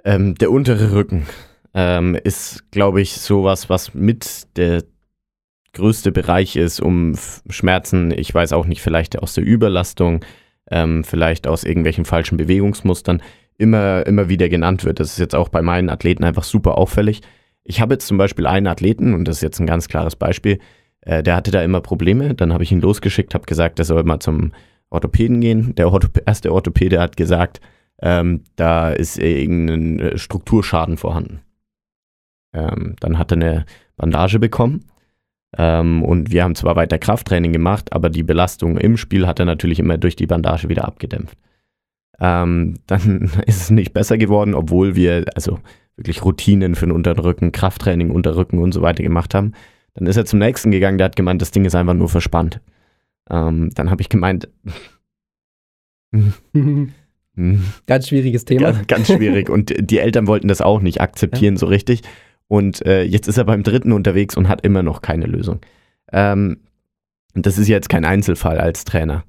[0.04, 1.26] Ähm, der untere Rücken
[1.74, 4.84] ähm, ist, glaube ich, sowas, was mit der
[5.74, 7.16] größte Bereich ist, um
[7.50, 10.24] Schmerzen, ich weiß auch nicht, vielleicht aus der Überlastung,
[10.72, 13.22] ähm, vielleicht aus irgendwelchen falschen Bewegungsmustern,
[13.58, 15.00] immer, immer wieder genannt wird.
[15.00, 17.22] Das ist jetzt auch bei meinen Athleten einfach super auffällig.
[17.64, 20.60] Ich habe jetzt zum Beispiel einen Athleten, und das ist jetzt ein ganz klares Beispiel,
[21.02, 22.36] äh, der hatte da immer Probleme.
[22.36, 24.52] Dann habe ich ihn losgeschickt, habe gesagt, er soll mal zum
[24.90, 25.76] Orthopäden gehen.
[25.76, 27.62] Der Orthop erste Orthopäde hat gesagt,
[28.02, 31.42] ähm, da ist irgendein äh, Strukturschaden vorhanden.
[32.54, 33.66] Ähm, dann hat er eine
[33.98, 34.86] Bandage bekommen.
[35.58, 39.46] Ähm, und wir haben zwar weiter Krafttraining gemacht, aber die Belastung im Spiel hat er
[39.46, 41.38] natürlich immer durch die Bandage wieder abgedämpft.
[42.20, 45.60] Ähm, dann ist es nicht besser geworden, obwohl wir also
[45.96, 49.54] wirklich Routinen für den unteren Rücken, Krafttraining, Unterrücken und so weiter gemacht haben.
[49.94, 52.60] Dann ist er zum nächsten gegangen, der hat gemeint, das Ding ist einfach nur verspannt.
[53.30, 54.50] Ähm, dann habe ich gemeint,
[57.88, 58.72] Ganz schwieriges Thema.
[58.72, 59.50] Ganz, ganz schwierig.
[59.50, 62.02] Und die Eltern wollten das auch nicht akzeptieren so richtig.
[62.48, 65.60] Und äh, jetzt ist er beim dritten unterwegs und hat immer noch keine Lösung.
[66.12, 66.62] Ähm,
[67.34, 69.26] das ist jetzt kein Einzelfall als Trainer.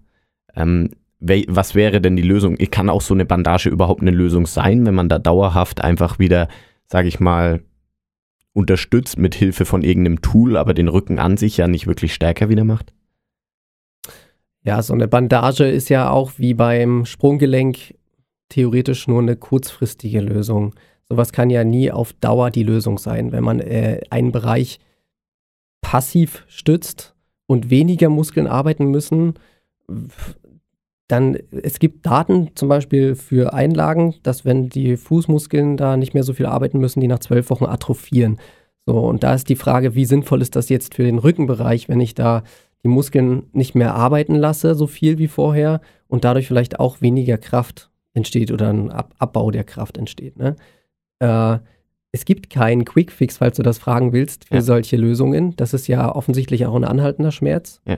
[0.54, 2.56] Ähm, was wäre denn die Lösung?
[2.56, 6.48] Kann auch so eine Bandage überhaupt eine Lösung sein, wenn man da dauerhaft einfach wieder,
[6.86, 7.62] sage ich mal,
[8.52, 12.48] unterstützt mit Hilfe von irgendeinem Tool, aber den Rücken an sich ja nicht wirklich stärker
[12.48, 12.92] wieder macht?
[14.62, 17.94] Ja, so eine Bandage ist ja auch wie beim Sprunggelenk
[18.48, 20.74] theoretisch nur eine kurzfristige Lösung.
[21.08, 23.30] Sowas kann ja nie auf Dauer die Lösung sein.
[23.32, 24.80] Wenn man äh, einen Bereich
[25.82, 27.14] passiv stützt
[27.46, 29.34] und weniger Muskeln arbeiten müssen,
[31.08, 36.24] dann es gibt Daten zum Beispiel für Einlagen, dass wenn die Fußmuskeln da nicht mehr
[36.24, 38.38] so viel arbeiten müssen, die nach zwölf Wochen atrophieren.
[38.86, 42.00] So, und da ist die Frage, wie sinnvoll ist das jetzt für den Rückenbereich, wenn
[42.00, 42.42] ich da
[42.82, 47.38] die Muskeln nicht mehr arbeiten lasse, so viel wie vorher und dadurch vielleicht auch weniger
[47.38, 50.36] Kraft entsteht oder ein Ab Abbau der Kraft entsteht.
[50.38, 50.56] Ne?
[51.18, 51.58] Äh,
[52.12, 54.60] es gibt keinen Quick-Fix, falls du das fragen willst, für Ja.
[54.62, 55.54] solche Lösungen.
[55.56, 57.80] Das ist ja offensichtlich auch ein anhaltender Schmerz.
[57.86, 57.96] Ja.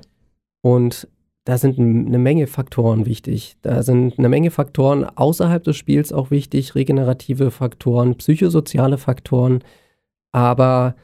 [0.62, 1.07] Und
[1.48, 3.56] da sind eine Menge Faktoren wichtig.
[3.62, 9.64] Da sind eine Menge Faktoren außerhalb des Spiels auch wichtig, regenerative Faktoren, psychosoziale Faktoren.
[10.30, 10.94] Aber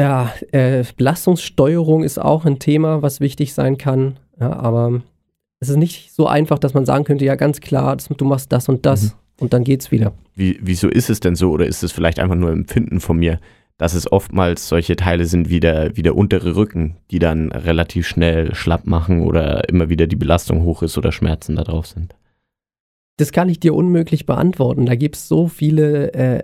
[0.00, 4.18] ja, äh, Belastungssteuerung ist auch ein Thema, was wichtig sein kann.
[4.40, 5.00] Ja, aber
[5.60, 8.50] es ist nicht so einfach, dass man sagen könnte, ja ganz klar, das, du machst
[8.50, 9.10] das und das Mhm.
[9.42, 10.12] und dann geht's wieder.
[10.34, 13.38] Wie, wieso ist es denn so oder ist es vielleicht einfach nur Empfinden von mir,
[13.80, 18.06] dass es oftmals solche Teile sind wie der, wie der untere Rücken, die dann relativ
[18.06, 22.14] schnell schlapp machen oder immer wieder die Belastung hoch ist oder Schmerzen da drauf sind?
[23.16, 24.84] Das kann ich dir unmöglich beantworten.
[24.84, 26.42] Da gibt es so viele äh,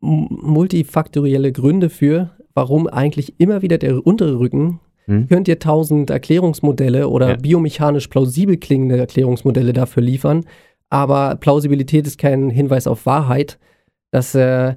[0.00, 5.22] multifaktorielle Gründe für, warum eigentlich immer wieder der untere Rücken, Hm?
[5.24, 7.36] ich könnte dir tausend Erklärungsmodelle oder Ja.
[7.36, 10.44] biomechanisch plausibel klingende Erklärungsmodelle dafür liefern,
[10.88, 13.58] aber Plausibilität ist kein Hinweis auf Wahrheit.
[14.12, 14.76] Das äh,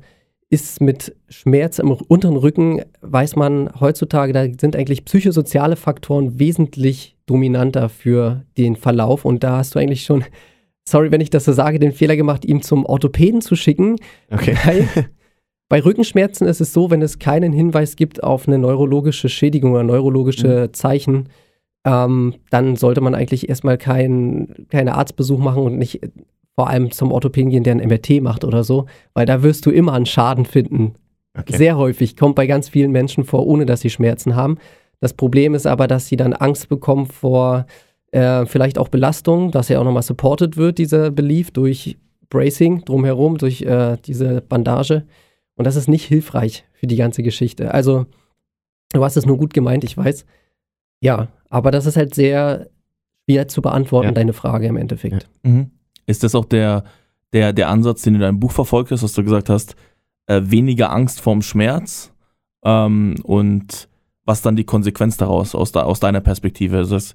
[0.53, 7.17] ist mit Schmerz im unteren Rücken, weiß man heutzutage, da sind eigentlich psychosoziale Faktoren wesentlich
[7.25, 10.23] dominanter für den Verlauf und da hast du eigentlich schon
[10.87, 13.95] sorry, wenn ich das so sage, den Fehler gemacht, ihn zum Orthopäden zu schicken.
[14.29, 14.55] Okay.
[14.65, 14.87] Weil
[15.69, 19.83] bei Rückenschmerzen ist es so, wenn es keinen Hinweis gibt auf eine neurologische Schädigung oder
[19.83, 21.29] neurologische Zeichen,
[21.83, 26.01] ähm, dann sollte man eigentlich erstmal keinen keinen Arztbesuch machen und nicht
[26.55, 29.71] vor allem zum Orthopäden gehen, der ein MRT macht oder so, weil da wirst du
[29.71, 30.95] immer einen Schaden finden.
[31.37, 31.57] Okay.
[31.57, 34.57] Sehr häufig, kommt bei ganz vielen Menschen vor, ohne dass sie Schmerzen haben.
[34.99, 37.65] Das Problem ist aber, dass sie dann Angst bekommen vor
[38.11, 41.97] äh, vielleicht auch Belastung, dass ja auch nochmal supported wird, dieser Belief, durch
[42.29, 45.03] Bracing drumherum, durch äh, diese Bandage.
[45.55, 47.73] Und das ist nicht hilfreich für die ganze Geschichte.
[47.73, 48.05] Also,
[48.93, 50.25] du hast es nur gut gemeint, ich weiß.
[51.01, 52.69] Ja, aber das ist halt sehr
[53.25, 54.13] schwer zu beantworten, Ja.
[54.13, 55.27] deine Frage im Endeffekt.
[55.43, 55.71] Mhm.
[56.05, 56.83] Ist das auch der,
[57.31, 59.75] der, der Ansatz, den du in deinem Buch verfolgt hast, dass du gesagt hast,
[60.27, 62.13] äh, weniger Angst vorm Schmerz
[62.63, 63.89] ähm, und
[64.25, 66.77] was dann die Konsequenz daraus aus, aus deiner Perspektive?
[66.77, 67.13] Also das,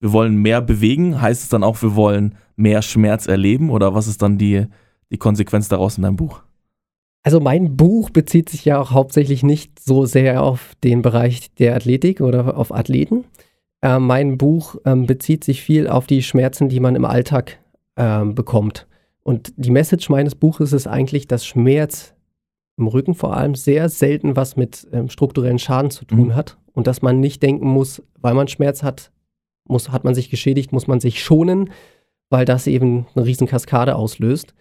[0.00, 4.08] wir wollen mehr bewegen, heißt es dann auch, wir wollen mehr Schmerz erleben oder was
[4.08, 4.66] ist dann die,
[5.10, 6.42] die Konsequenz daraus in deinem Buch?
[7.22, 11.76] Also mein Buch bezieht sich ja auch hauptsächlich nicht so sehr auf den Bereich der
[11.76, 13.24] Athletik oder auf Athleten.
[13.82, 17.58] Äh, mein Buch ähm, bezieht sich viel auf die Schmerzen, die man im Alltag
[17.98, 18.86] ähm, bekommt.
[19.22, 22.14] Und die Message meines Buches ist eigentlich, dass Schmerz
[22.78, 26.34] im Rücken vor allem sehr selten was mit ähm, strukturellen Schaden zu tun Mhm.
[26.34, 29.10] hat und dass man nicht denken muss, weil man Schmerz hat,
[29.64, 31.70] muss, hat man sich geschädigt, muss man sich schonen,
[32.30, 34.54] weil das eben eine riesen Kaskade auslöst.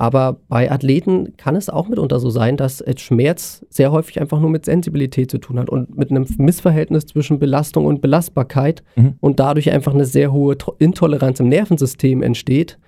[0.00, 4.48] Aber bei Athleten kann es auch mitunter so sein, dass Schmerz sehr häufig einfach nur
[4.48, 9.14] mit Sensibilität zu tun hat und mit einem Missverhältnis zwischen Belastung und Belastbarkeit Mhm.
[9.20, 12.78] und dadurch einfach eine sehr hohe To- Intoleranz im Nervensystem entsteht,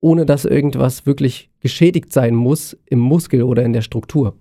[0.00, 4.34] ohne dass irgendwas wirklich geschädigt sein muss im Muskel oder in der Struktur.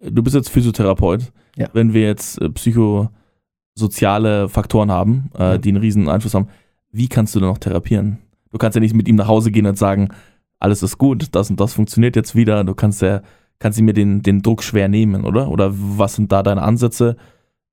[0.00, 1.32] Du bist jetzt Physiotherapeut.
[1.56, 1.68] Ja.
[1.72, 5.58] Wenn wir jetzt äh, psychosoziale Faktoren haben, äh, Ja.
[5.58, 6.48] die einen riesen Einfluss haben,
[6.92, 8.18] wie kannst du denn noch therapieren?
[8.50, 10.08] Du kannst ja nicht mit ihm nach Hause gehen und sagen,
[10.58, 12.64] alles ist gut, das und das funktioniert jetzt wieder.
[12.64, 13.22] Du kannst ja,
[13.58, 15.50] kannst mir den, den Druck schwer nehmen, oder?
[15.50, 17.16] Oder was sind da deine Ansätze?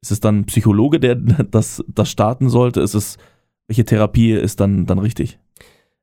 [0.01, 2.81] Ist es dann ein Psychologe, der das, das starten sollte?
[2.81, 3.17] Ist es,
[3.67, 5.39] welche Therapie ist dann, dann richtig?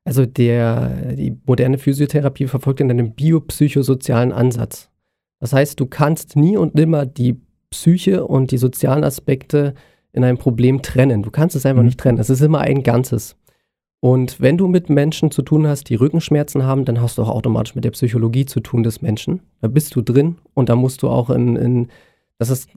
[0.03, 4.89] Also der, die moderne Physiotherapie verfolgt einen biopsychosozialen Ansatz.
[5.39, 7.39] Das heißt, du kannst nie und nimmer die
[7.69, 9.75] Psyche und die sozialen Aspekte
[10.11, 11.21] in einem Problem trennen.
[11.23, 11.87] Du kannst es einfach Mhm.
[11.87, 12.17] nicht trennen.
[12.19, 13.37] Es ist immer ein Ganzes.
[14.01, 17.29] Und wenn du mit Menschen zu tun hast, die Rückenschmerzen haben, dann hast du auch
[17.29, 19.41] automatisch mit der Psychologie zu tun des Menschen.
[19.61, 21.87] Da bist du drin und da musst du auch in, in
[22.39, 22.69] das ist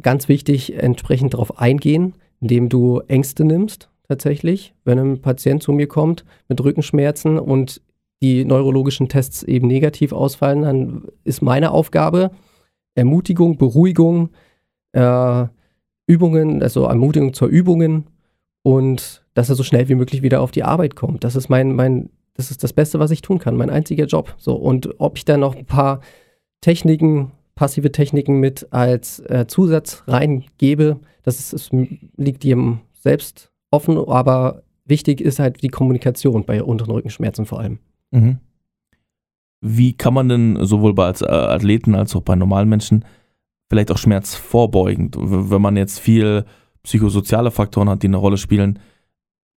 [0.00, 4.74] ganz wichtig, entsprechend darauf eingehen, indem du Ängste nimmst, tatsächlich.
[4.84, 7.82] Wenn ein Patient zu mir kommt mit Rückenschmerzen und
[8.22, 12.30] die neurologischen Tests eben negativ ausfallen, dann ist meine Aufgabe
[12.94, 14.30] Ermutigung, Beruhigung,
[14.92, 15.46] äh,
[16.06, 18.06] Übungen, also Ermutigung zur Übungen
[18.62, 21.24] und dass er so schnell wie möglich wieder auf die Arbeit kommt.
[21.24, 24.34] Das ist mein, mein, das ist das Beste, was ich tun kann, mein einziger Job.
[24.38, 26.00] So, und ob ich dann noch ein paar
[26.60, 31.70] Techniken, passive Techniken mit als äh, Zusatz reingebe, das ist, es
[32.16, 37.78] liegt jedem selbst offen, aber wichtig ist halt die Kommunikation bei unteren Rückenschmerzen vor allem.
[38.10, 38.38] Mhm.
[39.62, 43.04] Wie kann man denn sowohl bei äh, Athleten als auch bei normalen Menschen
[43.68, 45.12] vielleicht auch Schmerz vorbeugen?
[45.14, 46.44] W- Wenn man jetzt viel
[46.82, 48.78] psychosoziale Faktoren hat, die eine Rolle spielen,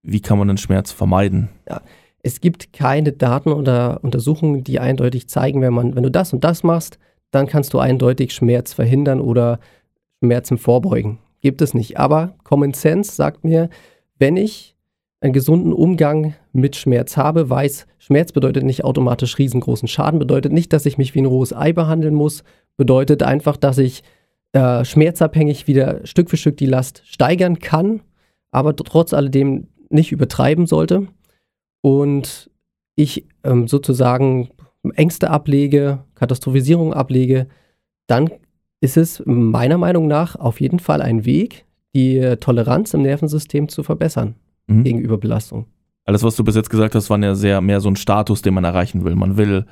[0.04, 1.49] wie kann man den Schmerz vermeiden?
[2.22, 6.43] Es gibt keine Daten oder Untersuchungen, die eindeutig zeigen, wenn man, wenn du das und
[6.43, 6.99] das machst,
[7.32, 9.60] dann kannst du eindeutig Schmerz verhindern oder
[10.24, 11.20] Schmerzen vorbeugen.
[11.41, 11.97] Gibt es nicht.
[11.97, 13.70] Aber Common Sense sagt mir,
[14.20, 14.76] wenn ich
[15.20, 20.74] einen gesunden Umgang mit Schmerz habe, weiß, Schmerz bedeutet nicht automatisch riesengroßen Schaden, bedeutet nicht,
[20.74, 22.43] dass ich mich wie ein rohes Ei behandeln muss,
[22.78, 24.04] bedeutet einfach, dass ich
[24.51, 28.01] äh, schmerzabhängig wieder Stück für Stück die Last steigern kann,
[28.51, 31.08] aber trotz alledem nicht übertreiben sollte.
[31.82, 32.50] Und
[32.96, 34.50] ich ähm, sozusagen
[34.96, 37.48] Ängste ablege, Katastrophisierung ablege,
[38.08, 38.30] dann
[38.82, 41.66] ist es meiner Meinung nach auf jeden Fall ein Weg,
[41.96, 44.36] die Toleranz im Nervensystem zu verbessern
[44.68, 44.84] mhm.
[44.84, 45.68] gegenüber Belastung.
[46.06, 48.54] Alles, was du bis jetzt gesagt hast, war ja sehr mehr so ein Status, den
[48.54, 49.16] man erreichen will.
[49.16, 49.66] Man will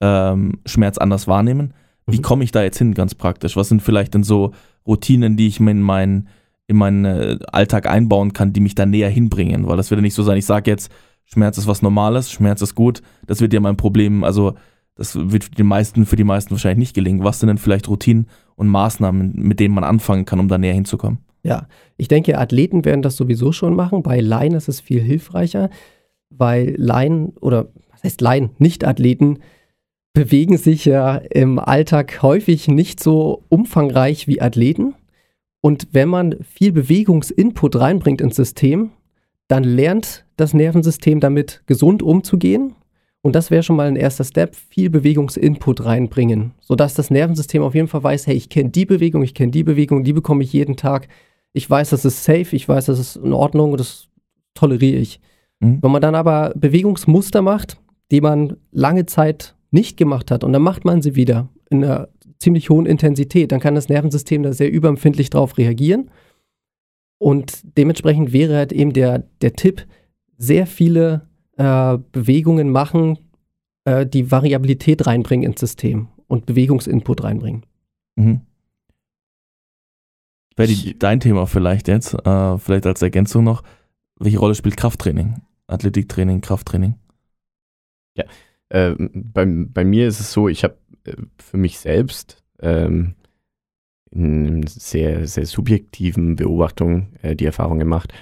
[0.00, 1.72] ähm, Schmerz anders wahrnehmen.
[2.06, 2.22] Wie mhm.
[2.22, 3.56] komme ich da jetzt hin, ganz praktisch?
[3.56, 4.52] Was sind vielleicht denn so
[4.86, 6.28] Routinen, die ich mir in meinen
[6.70, 9.66] in meinen äh, Alltag einbauen kann, die mich da näher hinbringen?
[9.66, 10.90] Weil das wird ja nicht so sein, ich sage jetzt,
[11.26, 14.54] Schmerz ist was Normales, Schmerz ist gut, das wird ja mein Problem, also
[14.94, 17.24] das wird für die meisten, für die meisten wahrscheinlich nicht gelingen.
[17.24, 20.74] Was sind denn vielleicht Routinen und Maßnahmen, mit denen man anfangen kann, um da näher
[20.74, 21.18] hinzukommen?
[21.42, 24.02] Ja, ich denke, Athleten werden das sowieso schon machen.
[24.02, 25.70] Bei Laien ist es viel hilfreicher,
[26.28, 29.38] weil Laien oder was heißt Laien, Nicht-Athleten
[30.12, 34.94] bewegen sich ja im Alltag häufig nicht so umfangreich wie Athleten.
[35.60, 38.90] Und wenn man viel Bewegungsinput reinbringt ins System,
[39.48, 42.74] dann lernt das Nervensystem damit gesund umzugehen.
[43.22, 47.74] Und das wäre schon mal ein erster Step, viel Bewegungsinput reinbringen, sodass das Nervensystem auf
[47.74, 50.52] jeden Fall weiß, hey, ich kenne die Bewegung, ich kenne die Bewegung, die bekomme ich
[50.52, 51.08] jeden Tag
[51.52, 54.08] ich weiß, das ist safe, ich weiß, das ist in Ordnung und das
[54.54, 55.20] toleriere ich.
[55.60, 55.82] Mhm.
[55.82, 57.80] Wenn man dann aber Bewegungsmuster macht,
[58.10, 62.08] die man lange Zeit nicht gemacht hat und dann macht man sie wieder in einer
[62.40, 66.10] ziemlich hohen Intensität, dann kann das Nervensystem da sehr überempfindlich drauf reagieren.
[67.18, 69.86] Und dementsprechend wäre halt eben der, der Tipp,
[70.38, 71.28] sehr viele
[71.58, 73.18] äh, Bewegungen machen,
[73.84, 77.66] äh, die Variabilität reinbringen ins System und Bewegungsinput reinbringen.
[78.16, 78.40] Mhm
[80.60, 83.62] wäre dein Thema vielleicht jetzt, äh, vielleicht als Ergänzung noch.
[84.18, 85.42] Welche Rolle spielt Krafttraining?
[85.66, 86.94] Athletiktraining, Krafttraining?
[88.16, 88.24] Ja,
[88.70, 93.14] äh, bei, bei mir ist es so, ich habe äh, für mich selbst ähm,
[94.10, 98.12] in sehr, sehr subjektiven Beobachtung äh, die Erfahrung gemacht,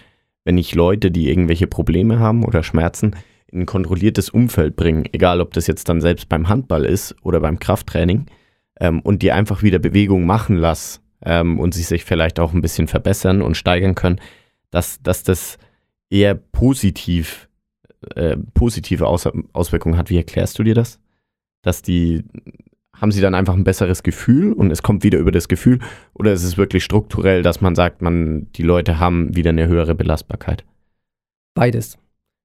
[0.44, 3.16] wenn ich Leute, die irgendwelche Probleme haben oder Schmerzen,
[3.50, 7.40] in ein kontrolliertes Umfeld bringe, egal ob das jetzt dann selbst beim Handball ist oder
[7.40, 8.26] beim Krafttraining,
[8.80, 12.60] ähm, und die einfach wieder Bewegung machen lasse, ähm, und sie sich vielleicht auch ein
[12.60, 14.20] bisschen verbessern und steigern können,
[14.70, 15.58] dass, dass das
[16.10, 17.47] eher positiv,
[18.14, 20.10] äh, positive Aus Auswirkungen hat.
[20.10, 21.00] Wie erklärst du dir das?
[21.62, 22.24] Dass die,
[22.94, 25.80] haben sie dann einfach ein besseres Gefühl und es kommt wieder über das Gefühl
[26.14, 29.94] oder ist es wirklich strukturell, dass man sagt, man, die Leute haben wieder eine höhere
[29.94, 30.64] Belastbarkeit?
[31.54, 31.98] Beides.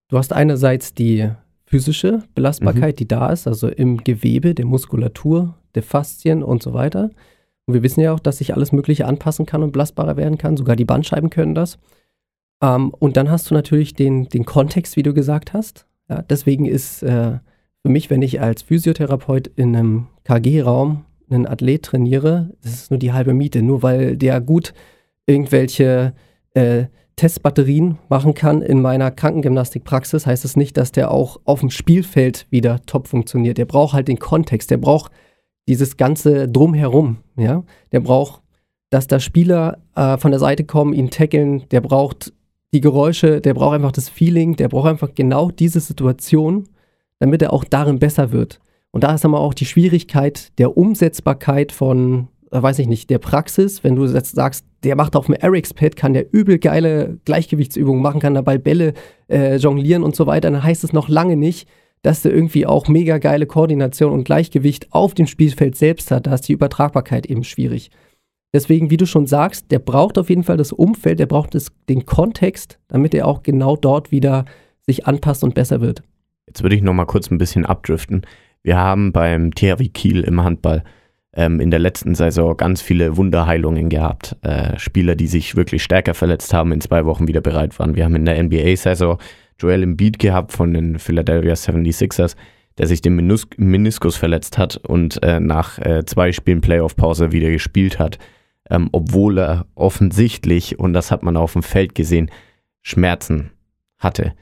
[0.09, 1.29] Du hast einerseits die
[1.65, 2.97] physische Belastbarkeit, mhm.
[2.97, 7.09] die da ist, also im Gewebe, der Muskulatur, der Faszien und so weiter.
[7.65, 10.57] Und wir wissen ja auch, dass sich alles Mögliche anpassen kann und belastbarer werden kann.
[10.57, 11.79] Sogar die Bandscheiben können das.
[12.63, 15.85] Ähm, und dann hast du natürlich den, den Kontext, wie du gesagt hast.
[16.09, 17.37] Ja, deswegen ist äh,
[17.81, 22.99] für mich, wenn ich als Physiotherapeut in einem KG-Raum einen Athlet trainiere, das ist nur
[22.99, 23.61] die halbe Miete.
[23.61, 24.73] Nur weil der gut
[25.25, 26.13] irgendwelche
[26.53, 26.85] äh,
[27.15, 31.69] Testbatterien machen kann in meiner Krankengymnastikpraxis, heißt es das nicht, dass der auch auf dem
[31.69, 33.57] Spielfeld wieder top funktioniert.
[33.57, 35.11] Der braucht halt den Kontext, der braucht
[35.67, 37.63] dieses ganze Drumherum, ja.
[37.91, 38.41] Der braucht,
[38.89, 42.33] dass da Spieler äh, von der Seite kommen, ihn tackeln, der braucht
[42.73, 46.67] die Geräusche, der braucht einfach das Feeling, der braucht einfach genau diese Situation,
[47.19, 48.59] damit er auch darin besser wird.
[48.91, 53.19] Und da ist aber auch die Schwierigkeit der Umsetzbarkeit von, äh, weiß ich nicht, der
[53.19, 53.83] Praxis.
[53.83, 58.01] Wenn du jetzt sagst, der macht auf dem Eric's Pad, kann der übel geile Gleichgewichtsübungen
[58.01, 58.93] machen, kann dabei Bälle
[59.29, 61.67] äh, jonglieren und so weiter, dann heißt es noch lange nicht,
[62.01, 66.27] dass der irgendwie auch mega geile Koordination und Gleichgewicht auf dem Spielfeld selbst hat.
[66.27, 67.91] Da ist die Übertragbarkeit eben schwierig.
[68.53, 71.71] Deswegen, wie du schon sagst, der braucht auf jeden Fall das Umfeld, der braucht das,
[71.89, 74.45] den Kontext, damit er auch genau dort wieder
[74.85, 76.03] sich anpasst und besser wird.
[76.45, 78.21] Jetzt würde ich noch mal kurz ein bisschen abdriften.
[78.61, 80.83] Wir haben beim THW Kiel im Handball
[81.35, 84.35] ähm, in der letzten Saison ganz viele Wunderheilungen gehabt.
[84.41, 87.95] Äh, Spieler, die sich wirklich stärker verletzt haben, in zwei Wochen wieder bereit waren.
[87.95, 89.17] Wir haben in der NBA-Saison
[89.59, 92.35] Joel Embiid gehabt von den Philadelphia 76ers,
[92.77, 97.49] der sich den Menis Meniskus verletzt hat und äh, nach äh, zwei Spielen Playoff-Pause wieder
[97.49, 98.19] gespielt hat,
[98.69, 102.31] ähm, obwohl er offensichtlich, und das hat man auf dem Feld gesehen,
[102.81, 103.51] Schmerzen
[103.97, 104.33] hatte.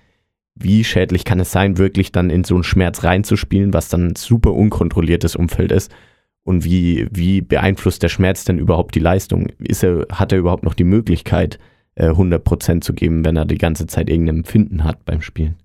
[0.55, 4.15] Wie schädlich kann es sein, wirklich dann in so einen Schmerz reinzuspielen, was dann ein
[4.15, 5.91] super unkontrolliertes Umfeld ist?
[6.43, 9.47] Und wie, wie beeinflusst der Schmerz denn überhaupt die Leistung?
[9.59, 11.59] Ist er, hat er überhaupt noch die Möglichkeit,
[11.97, 15.55] 100% äh, zu geben, wenn er die ganze Zeit irgendein Empfinden hat beim Spielen.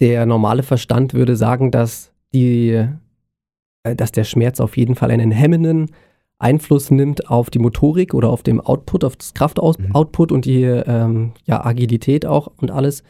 [0.00, 2.86] Der normale Verstand würde sagen, dass, die,
[3.82, 5.90] äh, dass der Schmerz auf jeden Fall einen hemmenden
[6.38, 10.34] Einfluss nimmt auf die Motorik oder auf den Output, auf das Kraftoutput mhm.
[10.34, 13.02] und die ähm, ja, Agilität auch und alles.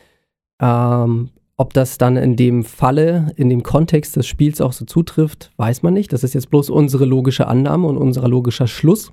[0.61, 5.53] Ähm, ob das dann in dem Falle, in dem Kontext des Spiels auch so zutrifft,
[5.57, 6.13] weiß man nicht.
[6.13, 9.13] Das ist jetzt bloß unsere logische Annahme und unser logischer Schluss.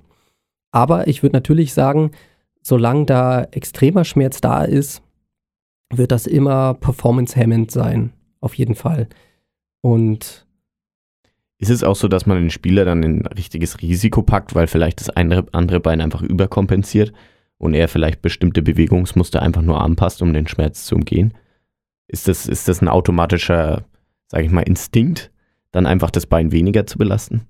[0.70, 2.10] Aber ich würde natürlich sagen,
[2.60, 5.02] solange da extremer Schmerz da ist,
[5.92, 8.12] wird das immer performance-hemmend sein.
[8.40, 9.08] Auf jeden Fall.
[9.80, 10.43] Und
[11.64, 14.66] ist es auch so, dass man den Spieler dann in ein richtiges Risiko packt, weil
[14.66, 17.12] vielleicht das andere, andere Bein einfach überkompensiert
[17.56, 21.32] und er vielleicht bestimmte Bewegungsmuster einfach nur anpasst, um den Schmerz zu umgehen?
[22.06, 23.84] Ist das, ist das ein automatischer,
[24.28, 25.30] sage ich mal, Instinkt,
[25.72, 27.46] dann einfach das Bein weniger zu belasten?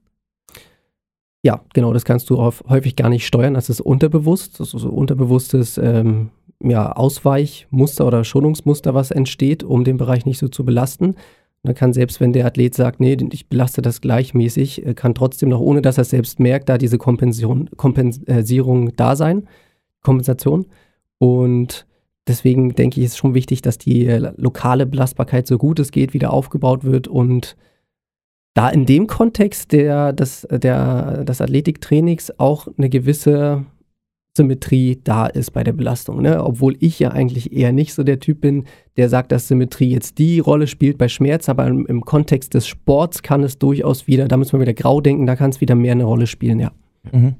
[1.42, 3.54] Ja, genau, das kannst du häufig gar nicht steuern.
[3.54, 6.30] Das ist unterbewusst, das ist so unterbewusstes ähm,
[6.62, 11.16] ja, Ausweichmuster oder Schonungsmuster, was entsteht, um den Bereich nicht so zu belasten.
[11.64, 15.48] Dann kann selbst, wenn der Athlet sagt, nee, ich belaste das gleichmäßig, äh, kann trotzdem
[15.48, 19.48] noch, ohne dass er es selbst merkt, da diese Kompensation, Kompensierung da sein,
[20.02, 20.66] Kompensation.
[21.18, 21.86] Und
[22.28, 26.12] deswegen denke ich, ist schon wichtig, dass die äh, lokale Belastbarkeit so gut es geht
[26.12, 27.56] wieder aufgebaut wird und
[28.52, 33.66] da in dem Kontext des, der, des Athletiktrainings auch eine gewisse
[34.36, 36.22] Symmetrie da ist bei der Belastung.
[36.22, 36.42] Ne?
[36.42, 38.64] Obwohl ich ja eigentlich eher nicht so der Typ bin,
[38.96, 42.66] der sagt, dass Symmetrie jetzt die Rolle spielt bei Schmerz, aber im, im Kontext des
[42.66, 45.74] Sports kann es durchaus wieder, da müssen wir wieder grau denken, da kann es wieder
[45.74, 46.72] mehr eine Rolle spielen, ja.
[47.12, 47.34] Mhm.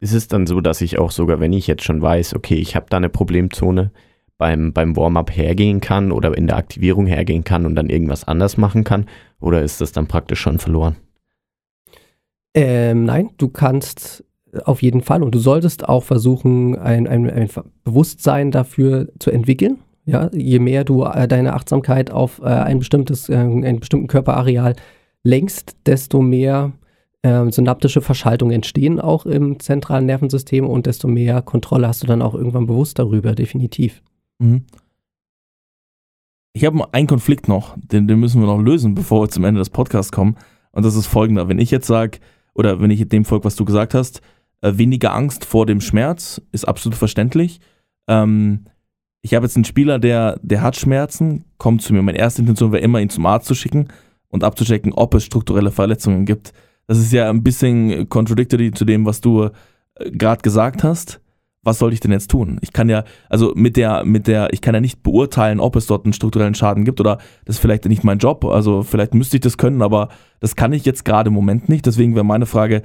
[0.00, 2.76] Ist es dann so, dass ich auch sogar, wenn ich jetzt schon weiß, okay, ich
[2.76, 3.90] habe da eine Problemzone,
[4.38, 8.56] beim, beim Warm-up hergehen kann oder in der Aktivierung hergehen kann und dann irgendwas anders
[8.56, 9.06] machen kann?
[9.40, 10.96] Oder ist das dann praktisch schon verloren?
[12.54, 14.24] Ähm, nein, du kannst
[14.64, 17.48] auf jeden Fall und du solltest auch versuchen, ein, ein, ein
[17.84, 19.78] Bewusstsein dafür zu entwickeln.
[20.06, 24.76] Ja, je mehr du äh, deine Achtsamkeit auf äh, ein bestimmtes, äh, einen bestimmten Körperareal
[25.22, 26.72] lenkst, desto mehr
[27.22, 32.20] äh, synaptische Verschaltungen entstehen auch im zentralen Nervensystem und desto mehr Kontrolle hast du dann
[32.20, 34.02] auch irgendwann bewusst darüber, definitiv.
[34.38, 34.64] Mhm.
[36.52, 39.58] Ich habe einen Konflikt noch, den, den müssen wir noch lösen, bevor wir zum Ende
[39.58, 40.36] des Podcasts kommen.
[40.70, 41.48] Und das ist folgender.
[41.48, 42.18] Wenn ich jetzt sage,
[42.54, 44.20] oder wenn ich dem folge, was du gesagt hast,
[44.60, 47.60] äh, weniger Angst vor dem Schmerz, ist absolut verständlich.
[48.08, 48.66] Ähm,
[49.22, 52.02] ich habe jetzt einen Spieler, der, der hat Schmerzen, kommt zu mir.
[52.02, 53.88] Meine erste Intention wäre immer, ihn zum Arzt zu schicken
[54.28, 56.52] und abzuchecken, ob es strukturelle Verletzungen gibt.
[56.86, 61.20] Das ist ja ein bisschen contradictory zu dem, was du äh, gerade gesagt hast
[61.64, 62.58] was soll ich denn jetzt tun?
[62.60, 65.86] Ich kann ja, also mit der, mit der, ich kann ja nicht beurteilen, ob es
[65.86, 68.44] dort einen strukturellen Schaden gibt oder das ist vielleicht nicht mein Job.
[68.44, 71.86] Also vielleicht müsste ich das können, aber das kann ich jetzt gerade im Moment nicht.
[71.86, 72.82] Deswegen wäre meine Frage,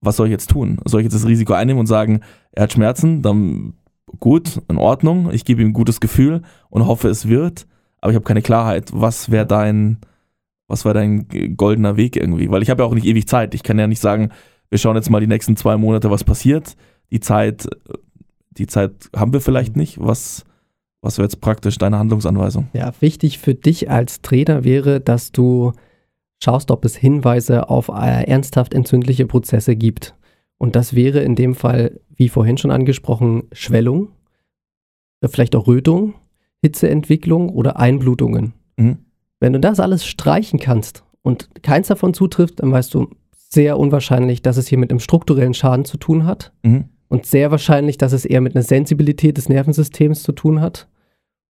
[0.00, 0.78] was soll ich jetzt tun?
[0.84, 2.20] Soll ich jetzt das Risiko einnehmen und sagen,
[2.52, 3.74] er hat Schmerzen, dann
[4.18, 7.66] gut, in Ordnung, ich gebe ihm ein gutes Gefühl und hoffe, es wird,
[8.00, 8.90] aber ich habe keine Klarheit.
[8.92, 9.98] Was wäre dein,
[10.66, 12.50] was wäre dein goldener Weg irgendwie?
[12.50, 13.54] Weil ich habe ja auch nicht ewig Zeit.
[13.54, 14.30] Ich kann ja nicht sagen,
[14.68, 16.76] wir schauen jetzt mal die nächsten zwei Monate, was passiert.
[17.10, 17.68] Die Zeit
[18.60, 19.98] die Zeit haben wir vielleicht nicht.
[20.00, 20.44] Was,
[21.00, 22.68] was wäre jetzt praktisch deine Handlungsanweisung?
[22.72, 25.72] Ja, wichtig für dich als Trainer wäre, dass du
[26.42, 30.14] schaust, ob es Hinweise auf äh, ernsthaft entzündliche Prozesse gibt.
[30.58, 34.08] Und das wäre in dem Fall, wie vorhin schon angesprochen, Schwellung,
[35.20, 36.14] äh, vielleicht auch Rötung,
[36.62, 38.54] Hitzeentwicklung oder Einblutungen.
[38.76, 38.98] Mhm.
[39.38, 44.42] Wenn du das alles streichen kannst und keins davon zutrifft, dann weißt du sehr unwahrscheinlich,
[44.42, 46.52] dass es hier mit einem strukturellen Schaden zu tun hat.
[46.62, 46.84] Mhm.
[47.08, 50.88] Und sehr wahrscheinlich, dass es eher mit einer Sensibilität des Nervensystems zu tun hat.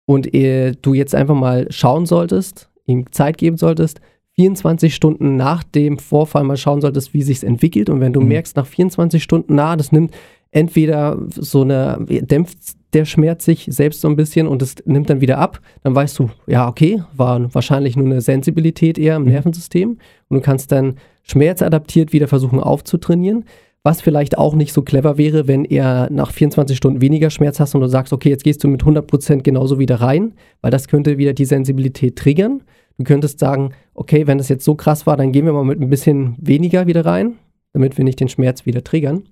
[0.05, 3.99] Und äh, du jetzt einfach mal schauen solltest, ihm Zeit geben solltest,
[4.39, 7.89] 24 Stunden nach dem Vorfall mal schauen solltest, wie sich entwickelt.
[7.89, 8.29] Und wenn du mhm.
[8.29, 10.15] merkst, nach 24 Stunden, na, das nimmt
[10.51, 12.57] entweder so eine, dämpft
[12.93, 16.17] der Schmerz sich selbst so ein bisschen und es nimmt dann wieder ab, dann weißt
[16.19, 19.31] du, ja, okay, war wahrscheinlich nur eine Sensibilität eher im mhm.
[19.31, 19.97] Nervensystem
[20.29, 23.43] und du kannst dann schmerzadaptiert wieder versuchen aufzutrainieren.
[23.83, 27.75] Was vielleicht auch nicht so clever wäre, wenn er nach 24 Stunden weniger Schmerz hast
[27.75, 31.17] und du sagst, okay, jetzt gehst du mit 100% genauso wieder rein, weil das könnte
[31.17, 32.61] wieder die Sensibilität triggern.
[32.97, 35.79] Du könntest sagen, okay, wenn das jetzt so krass war, dann gehen wir mal mit
[35.79, 37.35] ein bisschen weniger wieder rein,
[37.71, 39.23] damit wir nicht den Schmerz wieder triggern.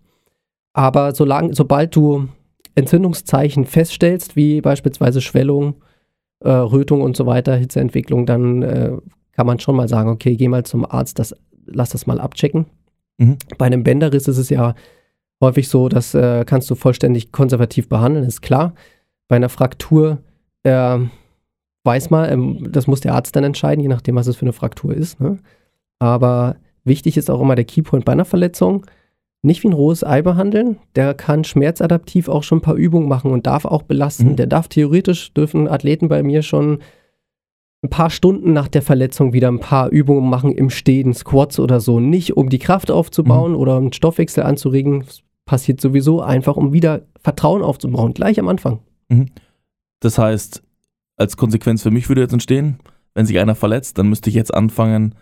[0.72, 2.30] Aber solange, sobald du
[2.76, 5.76] Entzündungszeichen feststellst, wie beispielsweise Schwellung,
[6.40, 8.92] äh, Rötung und so weiter, Hitzeentwicklung, dann äh,
[9.34, 11.36] kann man schon mal sagen, okay, geh mal zum Arzt, das,
[11.66, 12.68] lass das mal abchecken.
[13.18, 13.38] Mhm.
[13.58, 14.76] Bei einem Bänderriss ist es ja
[15.42, 18.74] häufig so, das äh, kannst du vollständig konservativ behandeln, ist klar.
[19.28, 20.20] Bei einer Fraktur
[20.64, 21.00] äh,
[21.84, 24.54] weiß man, ähm, das muss der Arzt dann entscheiden, je nachdem, was es für eine
[24.54, 25.20] Fraktur ist.
[25.20, 25.38] Ne?
[26.00, 28.86] Aber wichtig ist auch immer der Keypoint bei einer Verletzung.
[29.44, 30.78] Nicht wie ein rohes Ei behandeln.
[30.96, 34.30] Der kann schmerzadaptiv auch schon ein paar Übungen machen und darf auch belasten.
[34.30, 34.36] Mhm.
[34.36, 36.80] Der darf theoretisch, dürfen Athleten bei mir schon
[37.88, 41.80] ein paar Stunden nach der Verletzung wieder ein paar Übungen machen im Stehen, Squats oder
[41.80, 42.02] so.
[42.02, 43.58] Nicht um die Kraft aufzubauen mhm.
[43.58, 45.04] oder einen Stoffwechsel anzuregen.
[45.06, 48.80] Das passiert sowieso einfach, um wieder Vertrauen aufzubauen, gleich am Anfang.
[49.08, 49.28] Mhm.
[50.02, 50.62] Das heißt,
[51.16, 52.78] als Konsequenz für mich würde jetzt entstehen,
[53.16, 55.16] wenn sich einer verletzt, dann müsste ich jetzt anfangen,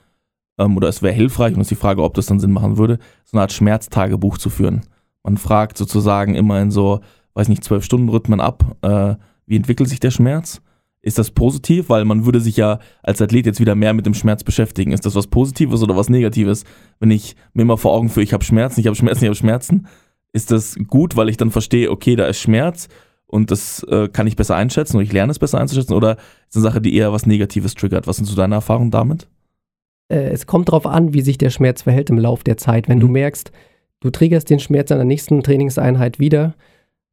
[0.57, 2.77] ähm, oder es wäre hilfreich, und es ist die Frage, ob das dann Sinn machen
[2.77, 4.81] würde, so eine Art Schmerztagebuch zu führen.
[5.23, 6.99] Man fragt sozusagen immer in so,
[7.35, 10.61] weiß nicht, zwölf Stunden Rhythmen ab, äh, wie entwickelt sich der Schmerz?
[11.05, 11.89] Ist das positiv?
[11.89, 14.91] Weil man würde sich ja als Athlet jetzt wieder mehr mit dem Schmerz beschäftigen.
[14.91, 16.65] Ist das was Positives oder was Negatives?
[16.99, 19.35] Wenn ich mir immer vor Augen führe, ich habe Schmerzen, ich habe Schmerzen, ich habe
[19.35, 19.87] Schmerzen,
[20.33, 22.87] ist das gut, weil ich dann verstehe, okay, da ist Schmerz
[23.27, 26.21] und das äh, kann ich besser einschätzen und ich lerne es besser einzuschätzen oder ist
[26.49, 28.07] es eine Sache, die eher was Negatives triggert?
[28.07, 29.27] Was sind so deine Erfahrungen damit?
[30.07, 32.89] Äh, es kommt darauf an, wie sich der Schmerz verhält im Laufe der Zeit.
[32.89, 33.01] Wenn mhm.
[33.01, 33.51] du merkst,
[33.99, 36.55] du triggerst den Schmerz an der nächsten Trainingseinheit wieder,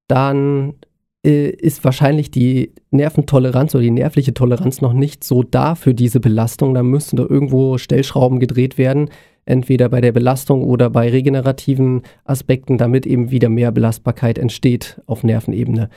[0.08, 0.76] dann
[1.24, 6.20] äh, ist wahrscheinlich die Nerventoleranz oder die nervliche Toleranz noch nicht so da für diese
[6.20, 6.74] Belastung.
[6.74, 9.10] Da müssten da irgendwo Stellschrauben gedreht werden,
[9.44, 15.22] entweder bei der Belastung oder bei regenerativen Aspekten, damit eben wieder mehr Belastbarkeit entsteht auf
[15.22, 15.90] Nervenebene.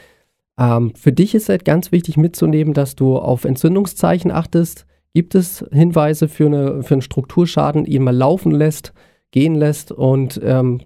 [0.59, 4.85] Ähm, für dich ist halt ganz wichtig mitzunehmen, dass du auf Entzündungszeichen achtest.
[5.13, 8.93] Gibt es Hinweise für, eine, für einen Strukturschaden, ihn mal laufen lässt,
[9.31, 10.81] gehen lässt und ähm,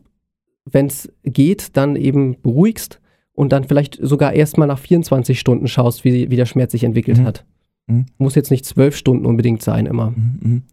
[0.66, 3.02] wenn es geht, dann eben beruhigst
[3.40, 7.20] und dann vielleicht sogar erstmal nach 24 Stunden schaust, wie, wie der Schmerz sich entwickelt
[7.20, 7.24] mhm.
[7.24, 7.46] hat.
[7.88, 8.08] Mhm.
[8.18, 10.10] Muss jetzt nicht zwölf Stunden unbedingt sein immer.
[10.10, 10.40] Mhm.
[10.42, 10.64] mhm.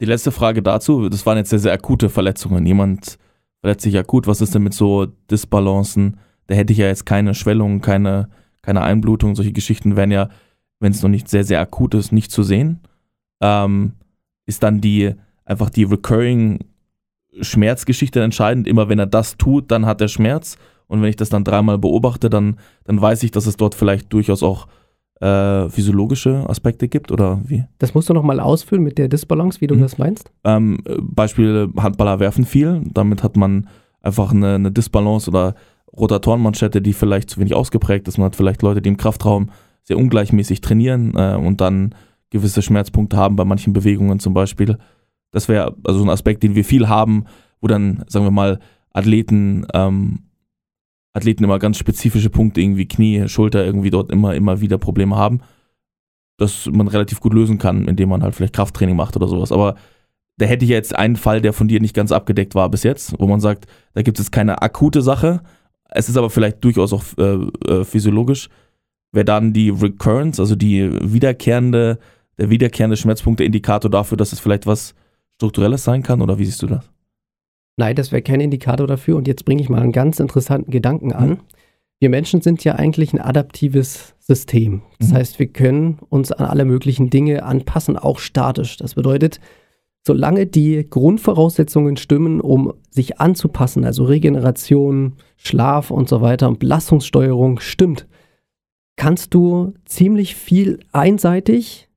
[0.00, 2.64] Die letzte Frage dazu, das waren jetzt sehr, sehr akute Verletzungen.
[2.64, 3.18] Jemand
[3.60, 6.18] verletzt sich akut, was ist denn mit so Disbalancen?
[6.46, 8.28] Da hätte ich ja jetzt keine Schwellung, keine,
[8.62, 9.34] keine Einblutung.
[9.34, 10.28] Solche Geschichten wären ja,
[10.78, 12.82] wenn es noch nicht sehr, sehr akut ist, nicht zu sehen.
[13.40, 13.94] Ähm,
[14.46, 15.12] ist dann die
[15.44, 16.60] einfach die recurring
[17.40, 18.68] Schmerzgeschichte entscheidend.
[18.68, 20.56] Immer wenn er das tut, dann hat er Schmerz.
[20.86, 24.12] Und wenn ich das dann dreimal beobachte, dann, dann weiß ich, dass es dort vielleicht
[24.12, 24.66] durchaus auch
[25.20, 27.64] äh, physiologische Aspekte gibt oder wie?
[27.78, 29.80] Das musst du nochmal ausführen mit der Disbalance, wie du mhm.
[29.80, 30.30] das meinst.
[30.44, 33.68] Ähm, Beispiel Handballer werfen viel, damit hat man
[34.02, 35.54] einfach eine, eine Disbalance oder
[35.96, 38.18] Rotatorenmanschette, die vielleicht zu wenig ausgeprägt ist.
[38.18, 39.50] Man hat vielleicht Leute, die im Kraftraum
[39.84, 41.94] sehr ungleichmäßig trainieren äh, und dann
[42.30, 44.78] gewisse Schmerzpunkte haben bei manchen Bewegungen zum Beispiel.
[45.30, 47.24] Das wäre also ein Aspekt, den wir viel haben,
[47.60, 48.58] wo dann, sagen wir mal,
[48.92, 50.23] Athleten, ähm,
[51.14, 55.40] Athleten immer ganz spezifische Punkte, irgendwie Knie, Schulter, irgendwie dort immer, immer wieder Probleme haben,
[56.36, 59.52] dass man relativ gut lösen kann, indem man halt vielleicht Krafttraining macht oder sowas.
[59.52, 59.76] Aber
[60.36, 63.14] da hätte ich jetzt einen Fall, der von dir nicht ganz abgedeckt war bis jetzt,
[63.18, 65.40] wo man sagt, da gibt es keine akute Sache,
[65.90, 68.48] es ist aber vielleicht durchaus auch äh, äh, physiologisch,
[69.12, 72.00] wäre dann die Recurrence, also die wiederkehrende,
[72.36, 74.94] der wiederkehrende Schmerzpunkt der Indikator dafür, dass es vielleicht was
[75.36, 76.90] strukturelles sein kann oder wie siehst du das?
[77.76, 79.16] Nein, das wäre kein Indikator dafür.
[79.16, 81.28] Und jetzt bringe ich mal einen ganz interessanten Gedanken an.
[81.28, 81.38] Mhm.
[82.00, 84.82] Wir Menschen sind ja eigentlich ein adaptives System.
[84.98, 85.14] Das mhm.
[85.14, 88.76] heißt, wir können uns an alle möglichen Dinge anpassen, auch statisch.
[88.76, 89.40] Das bedeutet,
[90.06, 97.60] solange die Grundvoraussetzungen stimmen, um sich anzupassen, also Regeneration, Schlaf und so weiter und Belastungssteuerung
[97.60, 98.06] stimmt,
[98.96, 101.88] kannst du ziemlich viel einseitig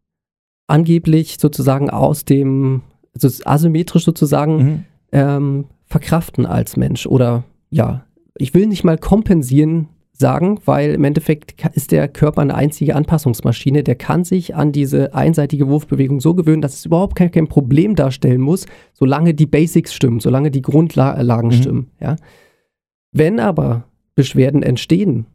[0.67, 2.81] angeblich sozusagen aus dem
[3.13, 4.83] also asymmetrisch sozusagen mhm.
[5.11, 7.05] Ähm, verkraften als Mensch.
[7.05, 8.05] Oder ja,
[8.37, 9.89] ich will nicht mal kompensieren
[10.19, 13.83] sagen, weil im Endeffekt ist der Körper eine einzige Anpassungsmaschine.
[13.83, 17.95] Der kann sich an diese einseitige Wurfbewegung so gewöhnen, dass es überhaupt kein, kein Problem
[17.95, 21.51] darstellen muss, solange die Basics stimmen, solange die Grundlagen mhm.
[21.51, 21.91] stimmen.
[21.99, 22.15] Ja.
[23.11, 23.85] Wenn aber
[24.15, 25.27] Beschwerden entstehen,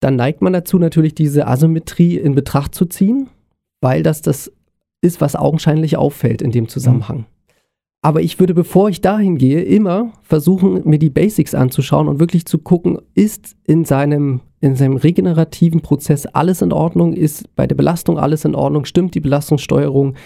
[0.00, 3.28] dann neigt man dazu natürlich diese Asymmetrie in Betracht zu ziehen,
[3.80, 4.50] weil das das
[5.02, 7.18] ist, was augenscheinlich auffällt in dem Zusammenhang.
[7.18, 7.33] Mhm.
[8.04, 12.44] Aber ich würde, bevor ich dahin gehe, immer versuchen, mir die Basics anzuschauen und wirklich
[12.44, 17.14] zu gucken, ist in seinem, in seinem regenerativen Prozess alles in Ordnung?
[17.14, 18.84] Ist bei der Belastung alles in Ordnung?
[18.84, 20.16] Stimmt die Belastungssteuerung?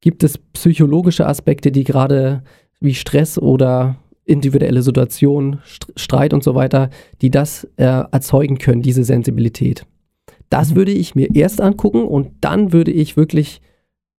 [0.00, 2.42] Gibt es psychologische Aspekte, die gerade
[2.80, 5.60] wie Stress oder individuelle Situation,
[5.94, 6.90] Streit und so weiter,
[7.22, 9.86] die das äh, erzeugen können, diese Sensibilität?
[10.50, 13.60] Das würde ich mir erst angucken und dann würde ich wirklich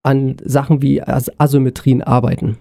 [0.04, 2.58] an Sachen wie As Asymmetrien arbeiten.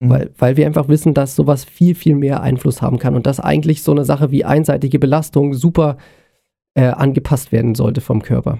[0.00, 0.10] Mhm.
[0.10, 3.40] Weil, weil wir einfach wissen, dass sowas viel, viel mehr Einfluss haben kann und dass
[3.40, 5.96] eigentlich so eine Sache wie einseitige Belastung super
[6.74, 8.58] äh, angepasst werden sollte vom Körper.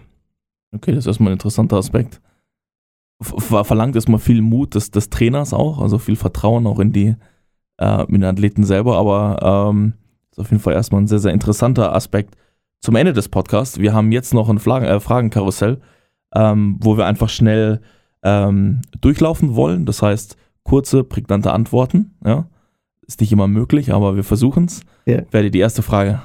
[0.75, 2.21] Okay, das ist erstmal ein interessanter Aspekt.
[3.21, 7.15] Verlangt erstmal viel Mut des, des Trainers auch, also viel Vertrauen auch in die
[7.79, 9.95] äh, in den Athleten selber, aber ähm,
[10.31, 12.37] ist auf jeden Fall erstmal ein sehr, sehr interessanter Aspekt.
[12.81, 15.81] Zum Ende des Podcasts, wir haben jetzt noch ein Fragen, äh, Fragenkarussell,
[16.35, 17.81] ähm, wo wir einfach schnell
[18.23, 19.87] ähm, durchlaufen wollen.
[19.87, 22.17] Das heißt, kurze, prägnante Antworten.
[22.25, 22.49] Ja?
[23.07, 24.81] Ist nicht immer möglich, aber wir versuchen es.
[25.07, 25.23] Ja.
[25.31, 26.23] Wäre die erste Frage.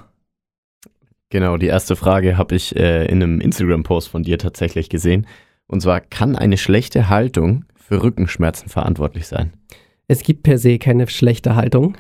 [1.30, 5.28] Genau, die erste Frage habe ich äh, in einem Instagram-Post von dir tatsächlich gesehen.
[5.68, 9.54] Und zwar, kann eine schlechte Haltung für Rückenschmerzen verantwortlich sein?
[10.08, 11.96] Es gibt per se keine schlechte Haltung.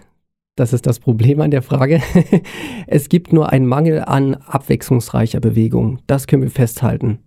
[0.55, 2.01] Das ist das Problem an der Frage.
[2.87, 5.99] es gibt nur einen Mangel an abwechslungsreicher Bewegung.
[6.07, 7.19] Das können wir festhalten.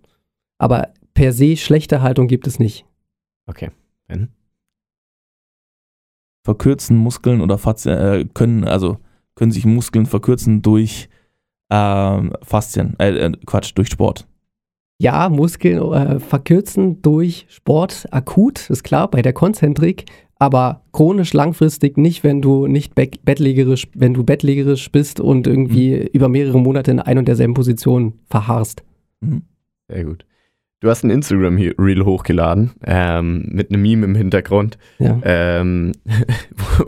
[0.57, 2.85] Aber per se schlechte Haltung gibt es nicht.
[3.47, 3.71] Okay.
[4.07, 4.29] Ben?
[6.43, 8.97] Verkürzen Muskeln oder Faszien, äh, können, also
[9.35, 11.09] können sich Muskeln verkürzen durch
[11.69, 14.27] äh, Faszien, äh, äh, Quatsch, durch Sport.
[14.99, 20.05] Ja, Muskeln äh, verkürzen durch Sport akut, ist klar, bei der Konzentrik,
[20.37, 26.07] aber chronisch langfristig nicht, wenn du nicht bettlägerisch, wenn du bettlägerisch bist und irgendwie mhm.
[26.13, 28.83] über mehrere Monate in ein und derselben Position verharrst.
[29.21, 29.43] Mhm.
[29.87, 30.25] Sehr gut.
[30.83, 35.17] Du hast ein Instagram-Reel hochgeladen ähm, mit einem Meme im Hintergrund, ja.
[35.23, 35.93] ähm,
[36.77, 36.85] wo,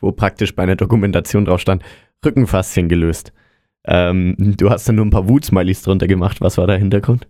[0.00, 1.82] wo, praktisch bei einer Dokumentation drauf stand,
[2.24, 3.34] Rückenfaszien gelöst.
[3.84, 6.40] Ähm, du hast dann nur ein paar Wut-Smileys drunter gemacht.
[6.40, 7.28] Was war der Hintergrund?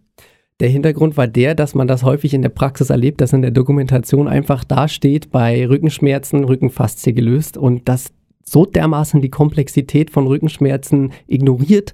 [0.60, 3.50] Der Hintergrund war der, dass man das häufig in der Praxis erlebt, dass in der
[3.50, 8.12] Dokumentation einfach dasteht, bei Rückenschmerzen Rückenfaszie gelöst und das
[8.44, 11.92] so dermaßen die Komplexität von Rückenschmerzen ignoriert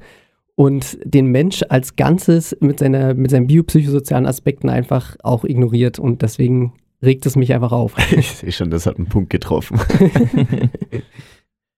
[0.61, 6.21] und den Mensch als Ganzes mit, seiner, mit seinen biopsychosozialen Aspekten einfach auch ignoriert und
[6.21, 7.97] deswegen regt es mich einfach auf.
[8.11, 9.81] Ich sehe schon, das hat einen Punkt getroffen.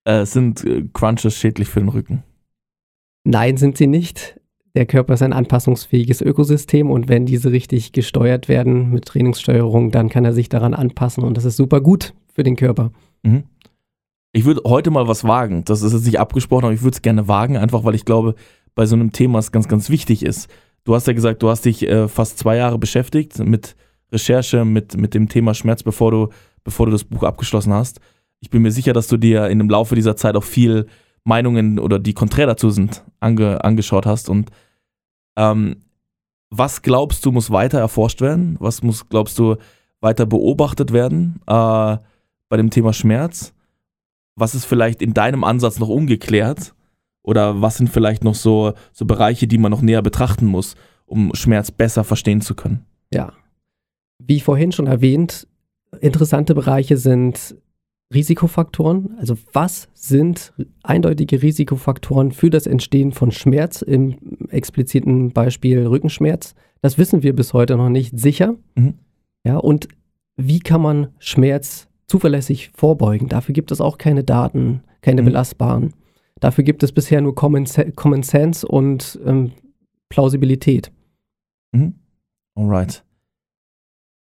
[0.04, 2.24] äh, sind äh, Crunches schädlich für den Rücken?
[3.22, 4.40] Nein, sind sie nicht.
[4.74, 10.08] Der Körper ist ein anpassungsfähiges Ökosystem und wenn diese richtig gesteuert werden mit Trainingssteuerung, dann
[10.08, 12.90] kann er sich daran anpassen und das ist super gut für den Körper.
[13.22, 13.44] Mhm.
[14.34, 15.64] Ich würde heute mal was wagen.
[15.66, 18.34] Das ist jetzt nicht abgesprochen, aber ich würde es gerne wagen, einfach weil ich glaube,
[18.74, 20.48] bei so einem Thema es ganz, ganz wichtig ist.
[20.84, 23.76] Du hast ja gesagt, du hast dich äh, fast zwei Jahre beschäftigt mit
[24.10, 26.28] Recherche, mit, mit dem Thema Schmerz, bevor du,
[26.64, 28.00] bevor du das Buch abgeschlossen hast.
[28.40, 30.86] Ich bin mir sicher, dass du dir in dem Laufe dieser Zeit auch viel
[31.24, 34.28] Meinungen oder die konträr dazu sind, ange, angeschaut hast.
[34.28, 34.50] Und
[35.36, 35.76] ähm,
[36.50, 38.56] was glaubst du, muss weiter erforscht werden?
[38.58, 39.56] Was muss, glaubst du,
[40.00, 41.96] weiter beobachtet werden äh,
[42.48, 43.54] bei dem Thema Schmerz?
[44.34, 46.74] Was ist vielleicht in deinem Ansatz noch ungeklärt?
[47.22, 50.74] Oder was sind vielleicht noch so, so Bereiche, die man noch näher betrachten muss,
[51.06, 52.84] um Schmerz besser verstehen zu können?
[53.12, 53.32] Ja.
[54.18, 55.46] Wie vorhin schon erwähnt,
[56.00, 57.56] interessante Bereiche sind
[58.12, 59.16] Risikofaktoren.
[59.18, 60.52] Also was sind
[60.82, 64.16] eindeutige Risikofaktoren für das Entstehen von Schmerz im
[64.50, 66.54] expliziten Beispiel Rückenschmerz?
[66.80, 68.54] Das wissen wir bis heute noch nicht sicher.
[68.74, 68.94] Mhm.
[69.44, 69.88] Ja, und
[70.36, 73.28] wie kann man Schmerz zuverlässig vorbeugen?
[73.28, 75.26] Dafür gibt es auch keine Daten, keine mhm.
[75.26, 75.94] belastbaren.
[76.40, 79.52] Dafür gibt es bisher nur Common, Common Sense und ähm,
[80.08, 80.92] Plausibilität.
[81.72, 81.94] Mhm.
[82.54, 83.04] Alright.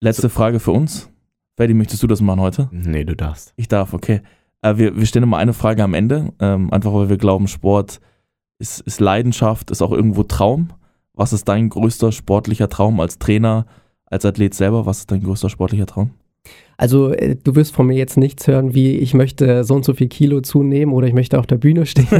[0.02, 1.10] Letzte Frage für uns.
[1.58, 2.70] Ferdi, möchtest du das machen heute?
[2.72, 3.54] Nee, du darfst.
[3.58, 4.22] Ich darf, okay.
[4.62, 8.00] Äh, wir, wir stellen immer eine Frage am Ende, ähm, einfach weil wir glauben, Sport
[8.60, 10.70] ist, ist Leidenschaft, ist auch irgendwo Traum.
[11.14, 13.66] Was ist dein größter sportlicher Traum als Trainer,
[14.06, 14.86] als Athlet selber?
[14.86, 16.12] Was ist dein größter sportlicher Traum?
[16.78, 19.94] Also äh, du wirst von mir jetzt nichts hören, wie ich möchte so und so
[19.94, 22.08] viel Kilo zunehmen oder ich möchte auf der Bühne stehen.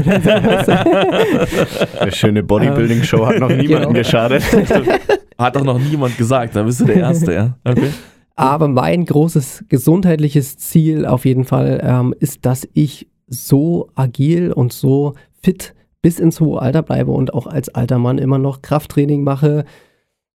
[1.98, 3.92] Eine schöne Bodybuilding-Show hat noch niemandem genau.
[3.92, 4.42] geschadet.
[5.38, 7.56] Hat doch noch niemand gesagt, da bist du der Erste, ja.
[7.64, 7.88] Okay.
[8.36, 14.74] Aber mein großes gesundheitliches Ziel auf jeden Fall ähm, ist, dass ich so agil und
[14.74, 19.24] so fit bis ins hohe Alter bleibe und auch als alter Mann immer noch Krafttraining
[19.24, 19.64] mache,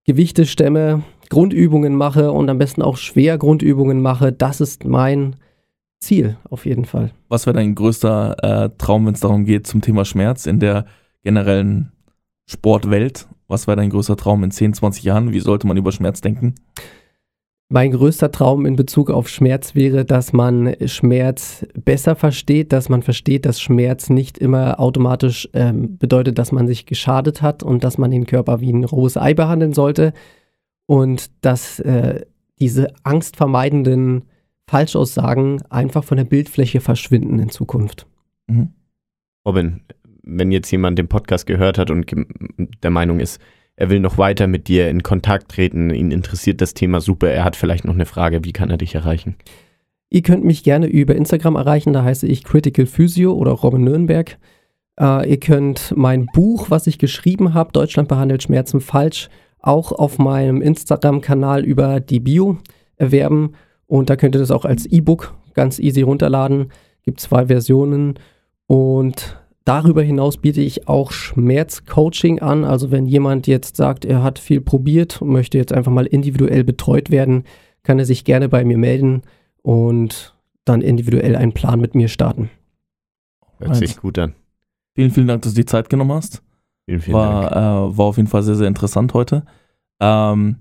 [0.05, 4.31] Gewichte stemme, Grundübungen mache und am besten auch schwer Grundübungen mache.
[4.31, 5.35] Das ist mein
[5.99, 7.11] Ziel auf jeden Fall.
[7.29, 10.85] Was wäre dein größter äh, Traum, wenn es darum geht zum Thema Schmerz in der
[11.23, 11.91] generellen
[12.45, 13.27] Sportwelt?
[13.47, 15.33] Was wäre dein größter Traum in 10, 20 Jahren?
[15.33, 16.55] Wie sollte man über Schmerz denken?
[17.67, 23.01] Mein größter Traum in Bezug auf Schmerz wäre, dass man Schmerz besser versteht, dass man
[23.01, 27.97] versteht, dass Schmerz nicht immer automatisch ähm, bedeutet, dass man sich geschadet hat und dass
[27.97, 30.13] man den Körper wie ein rohes Ei behandeln sollte
[30.85, 32.25] und dass äh,
[32.59, 34.25] diese angstvermeidenden
[34.67, 38.07] Falschaussagen einfach von der Bildfläche verschwinden in Zukunft.
[38.47, 38.69] Mhm.
[39.45, 39.81] Robin,
[40.23, 42.11] wenn jetzt jemand den Podcast gehört hat und
[42.81, 43.39] der Meinung ist,
[43.75, 47.43] er will noch weiter mit dir in Kontakt treten, ihn interessiert das Thema super, er
[47.43, 49.35] hat vielleicht noch eine Frage, wie kann er dich erreichen?
[50.09, 54.37] Ihr könnt mich gerne über Instagram erreichen, da heiße ich Critical Physio oder Robin Nürnberg.
[54.99, 59.29] Äh, ihr könnt mein Buch, was ich geschrieben habe, Deutschland behandelt Schmerzen falsch,
[59.65, 62.57] auch auf meinem Instagram-Kanal über die Bio
[62.95, 63.53] erwerben.
[63.87, 66.71] Und da könnt ihr das auch als E-Book ganz easy runterladen.
[67.03, 68.19] Gibt zwei Versionen.
[68.67, 72.63] Und Darüber hinaus biete ich auch Schmerzcoaching an.
[72.63, 76.63] Also wenn jemand jetzt sagt, er hat viel probiert und möchte jetzt einfach mal individuell
[76.63, 77.45] betreut werden,
[77.81, 79.23] kann er sich gerne bei mir melden
[79.63, 80.35] und
[80.65, 82.51] dann individuell einen Plan mit mir starten.
[83.57, 84.35] Hört sich gut an.
[84.93, 86.43] Vielen, vielen Dank, dass du die Zeit genommen hast.
[86.85, 87.93] Vielen, vielen war, Dank.
[87.93, 89.43] Äh, war auf jeden Fall sehr, sehr interessant heute.
[89.99, 90.57] Ähm,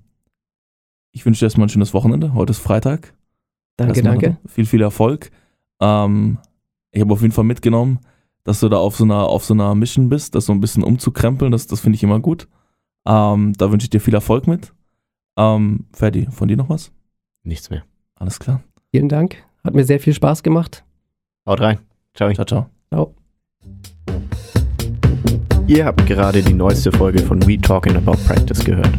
[1.13, 2.35] ich wünsche dir erstmal ein schönes Wochenende.
[2.35, 3.15] Heute ist Freitag.
[3.77, 4.39] Danke, Erstmal danke.
[4.47, 5.31] Viel, viel Erfolg.
[5.81, 6.39] Ähm,
[6.93, 8.01] ich habe auf jeden Fall mitgenommen,
[8.45, 10.83] dass du da auf so einer, auf so einer Mission bist, das so ein bisschen
[10.83, 11.53] umzukrempeln.
[11.53, 12.49] Das, das finde ich immer gut.
[13.07, 14.73] Ähm, da wünsche ich dir viel Erfolg mit.
[15.37, 16.93] Ähm, Ferdi, von dir noch was?
[17.43, 17.85] Nichts mehr.
[18.15, 18.63] Alles klar.
[18.91, 19.45] Vielen Dank.
[19.63, 20.85] Hat mir sehr viel Spaß gemacht.
[21.47, 21.79] Haut rein.
[22.15, 22.33] Ciao.
[22.33, 22.71] Ciao, ciao.
[22.91, 23.24] Ciao.
[25.67, 28.91] Ihr habt gerade die neueste Folge von We Talking About Practice gehört.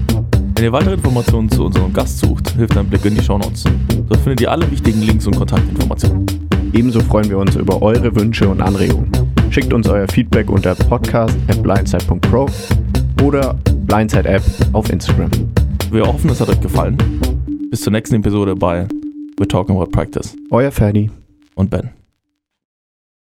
[0.56, 3.66] Wenn ihr weitere Informationen zu unserem Gast sucht, hilft ein Blick in die Shownotes.
[4.08, 6.26] Dort findet ihr alle wichtigen Links und Kontaktinformationen.
[6.74, 9.12] Ebenso freuen wir uns über eure Wünsche und Anregungen.
[9.52, 12.48] Schickt uns euer Feedback unter podcast.blindside.pro
[13.24, 13.56] oder
[13.86, 14.44] Blindside App
[14.74, 15.30] auf Instagram.
[15.92, 16.98] Wir hoffen, es hat euch gefallen.
[17.70, 18.88] Bis zur nächsten Episode bei
[19.40, 21.12] We're Talking About Practice Euer Ferdi.
[21.56, 21.92] und Ben.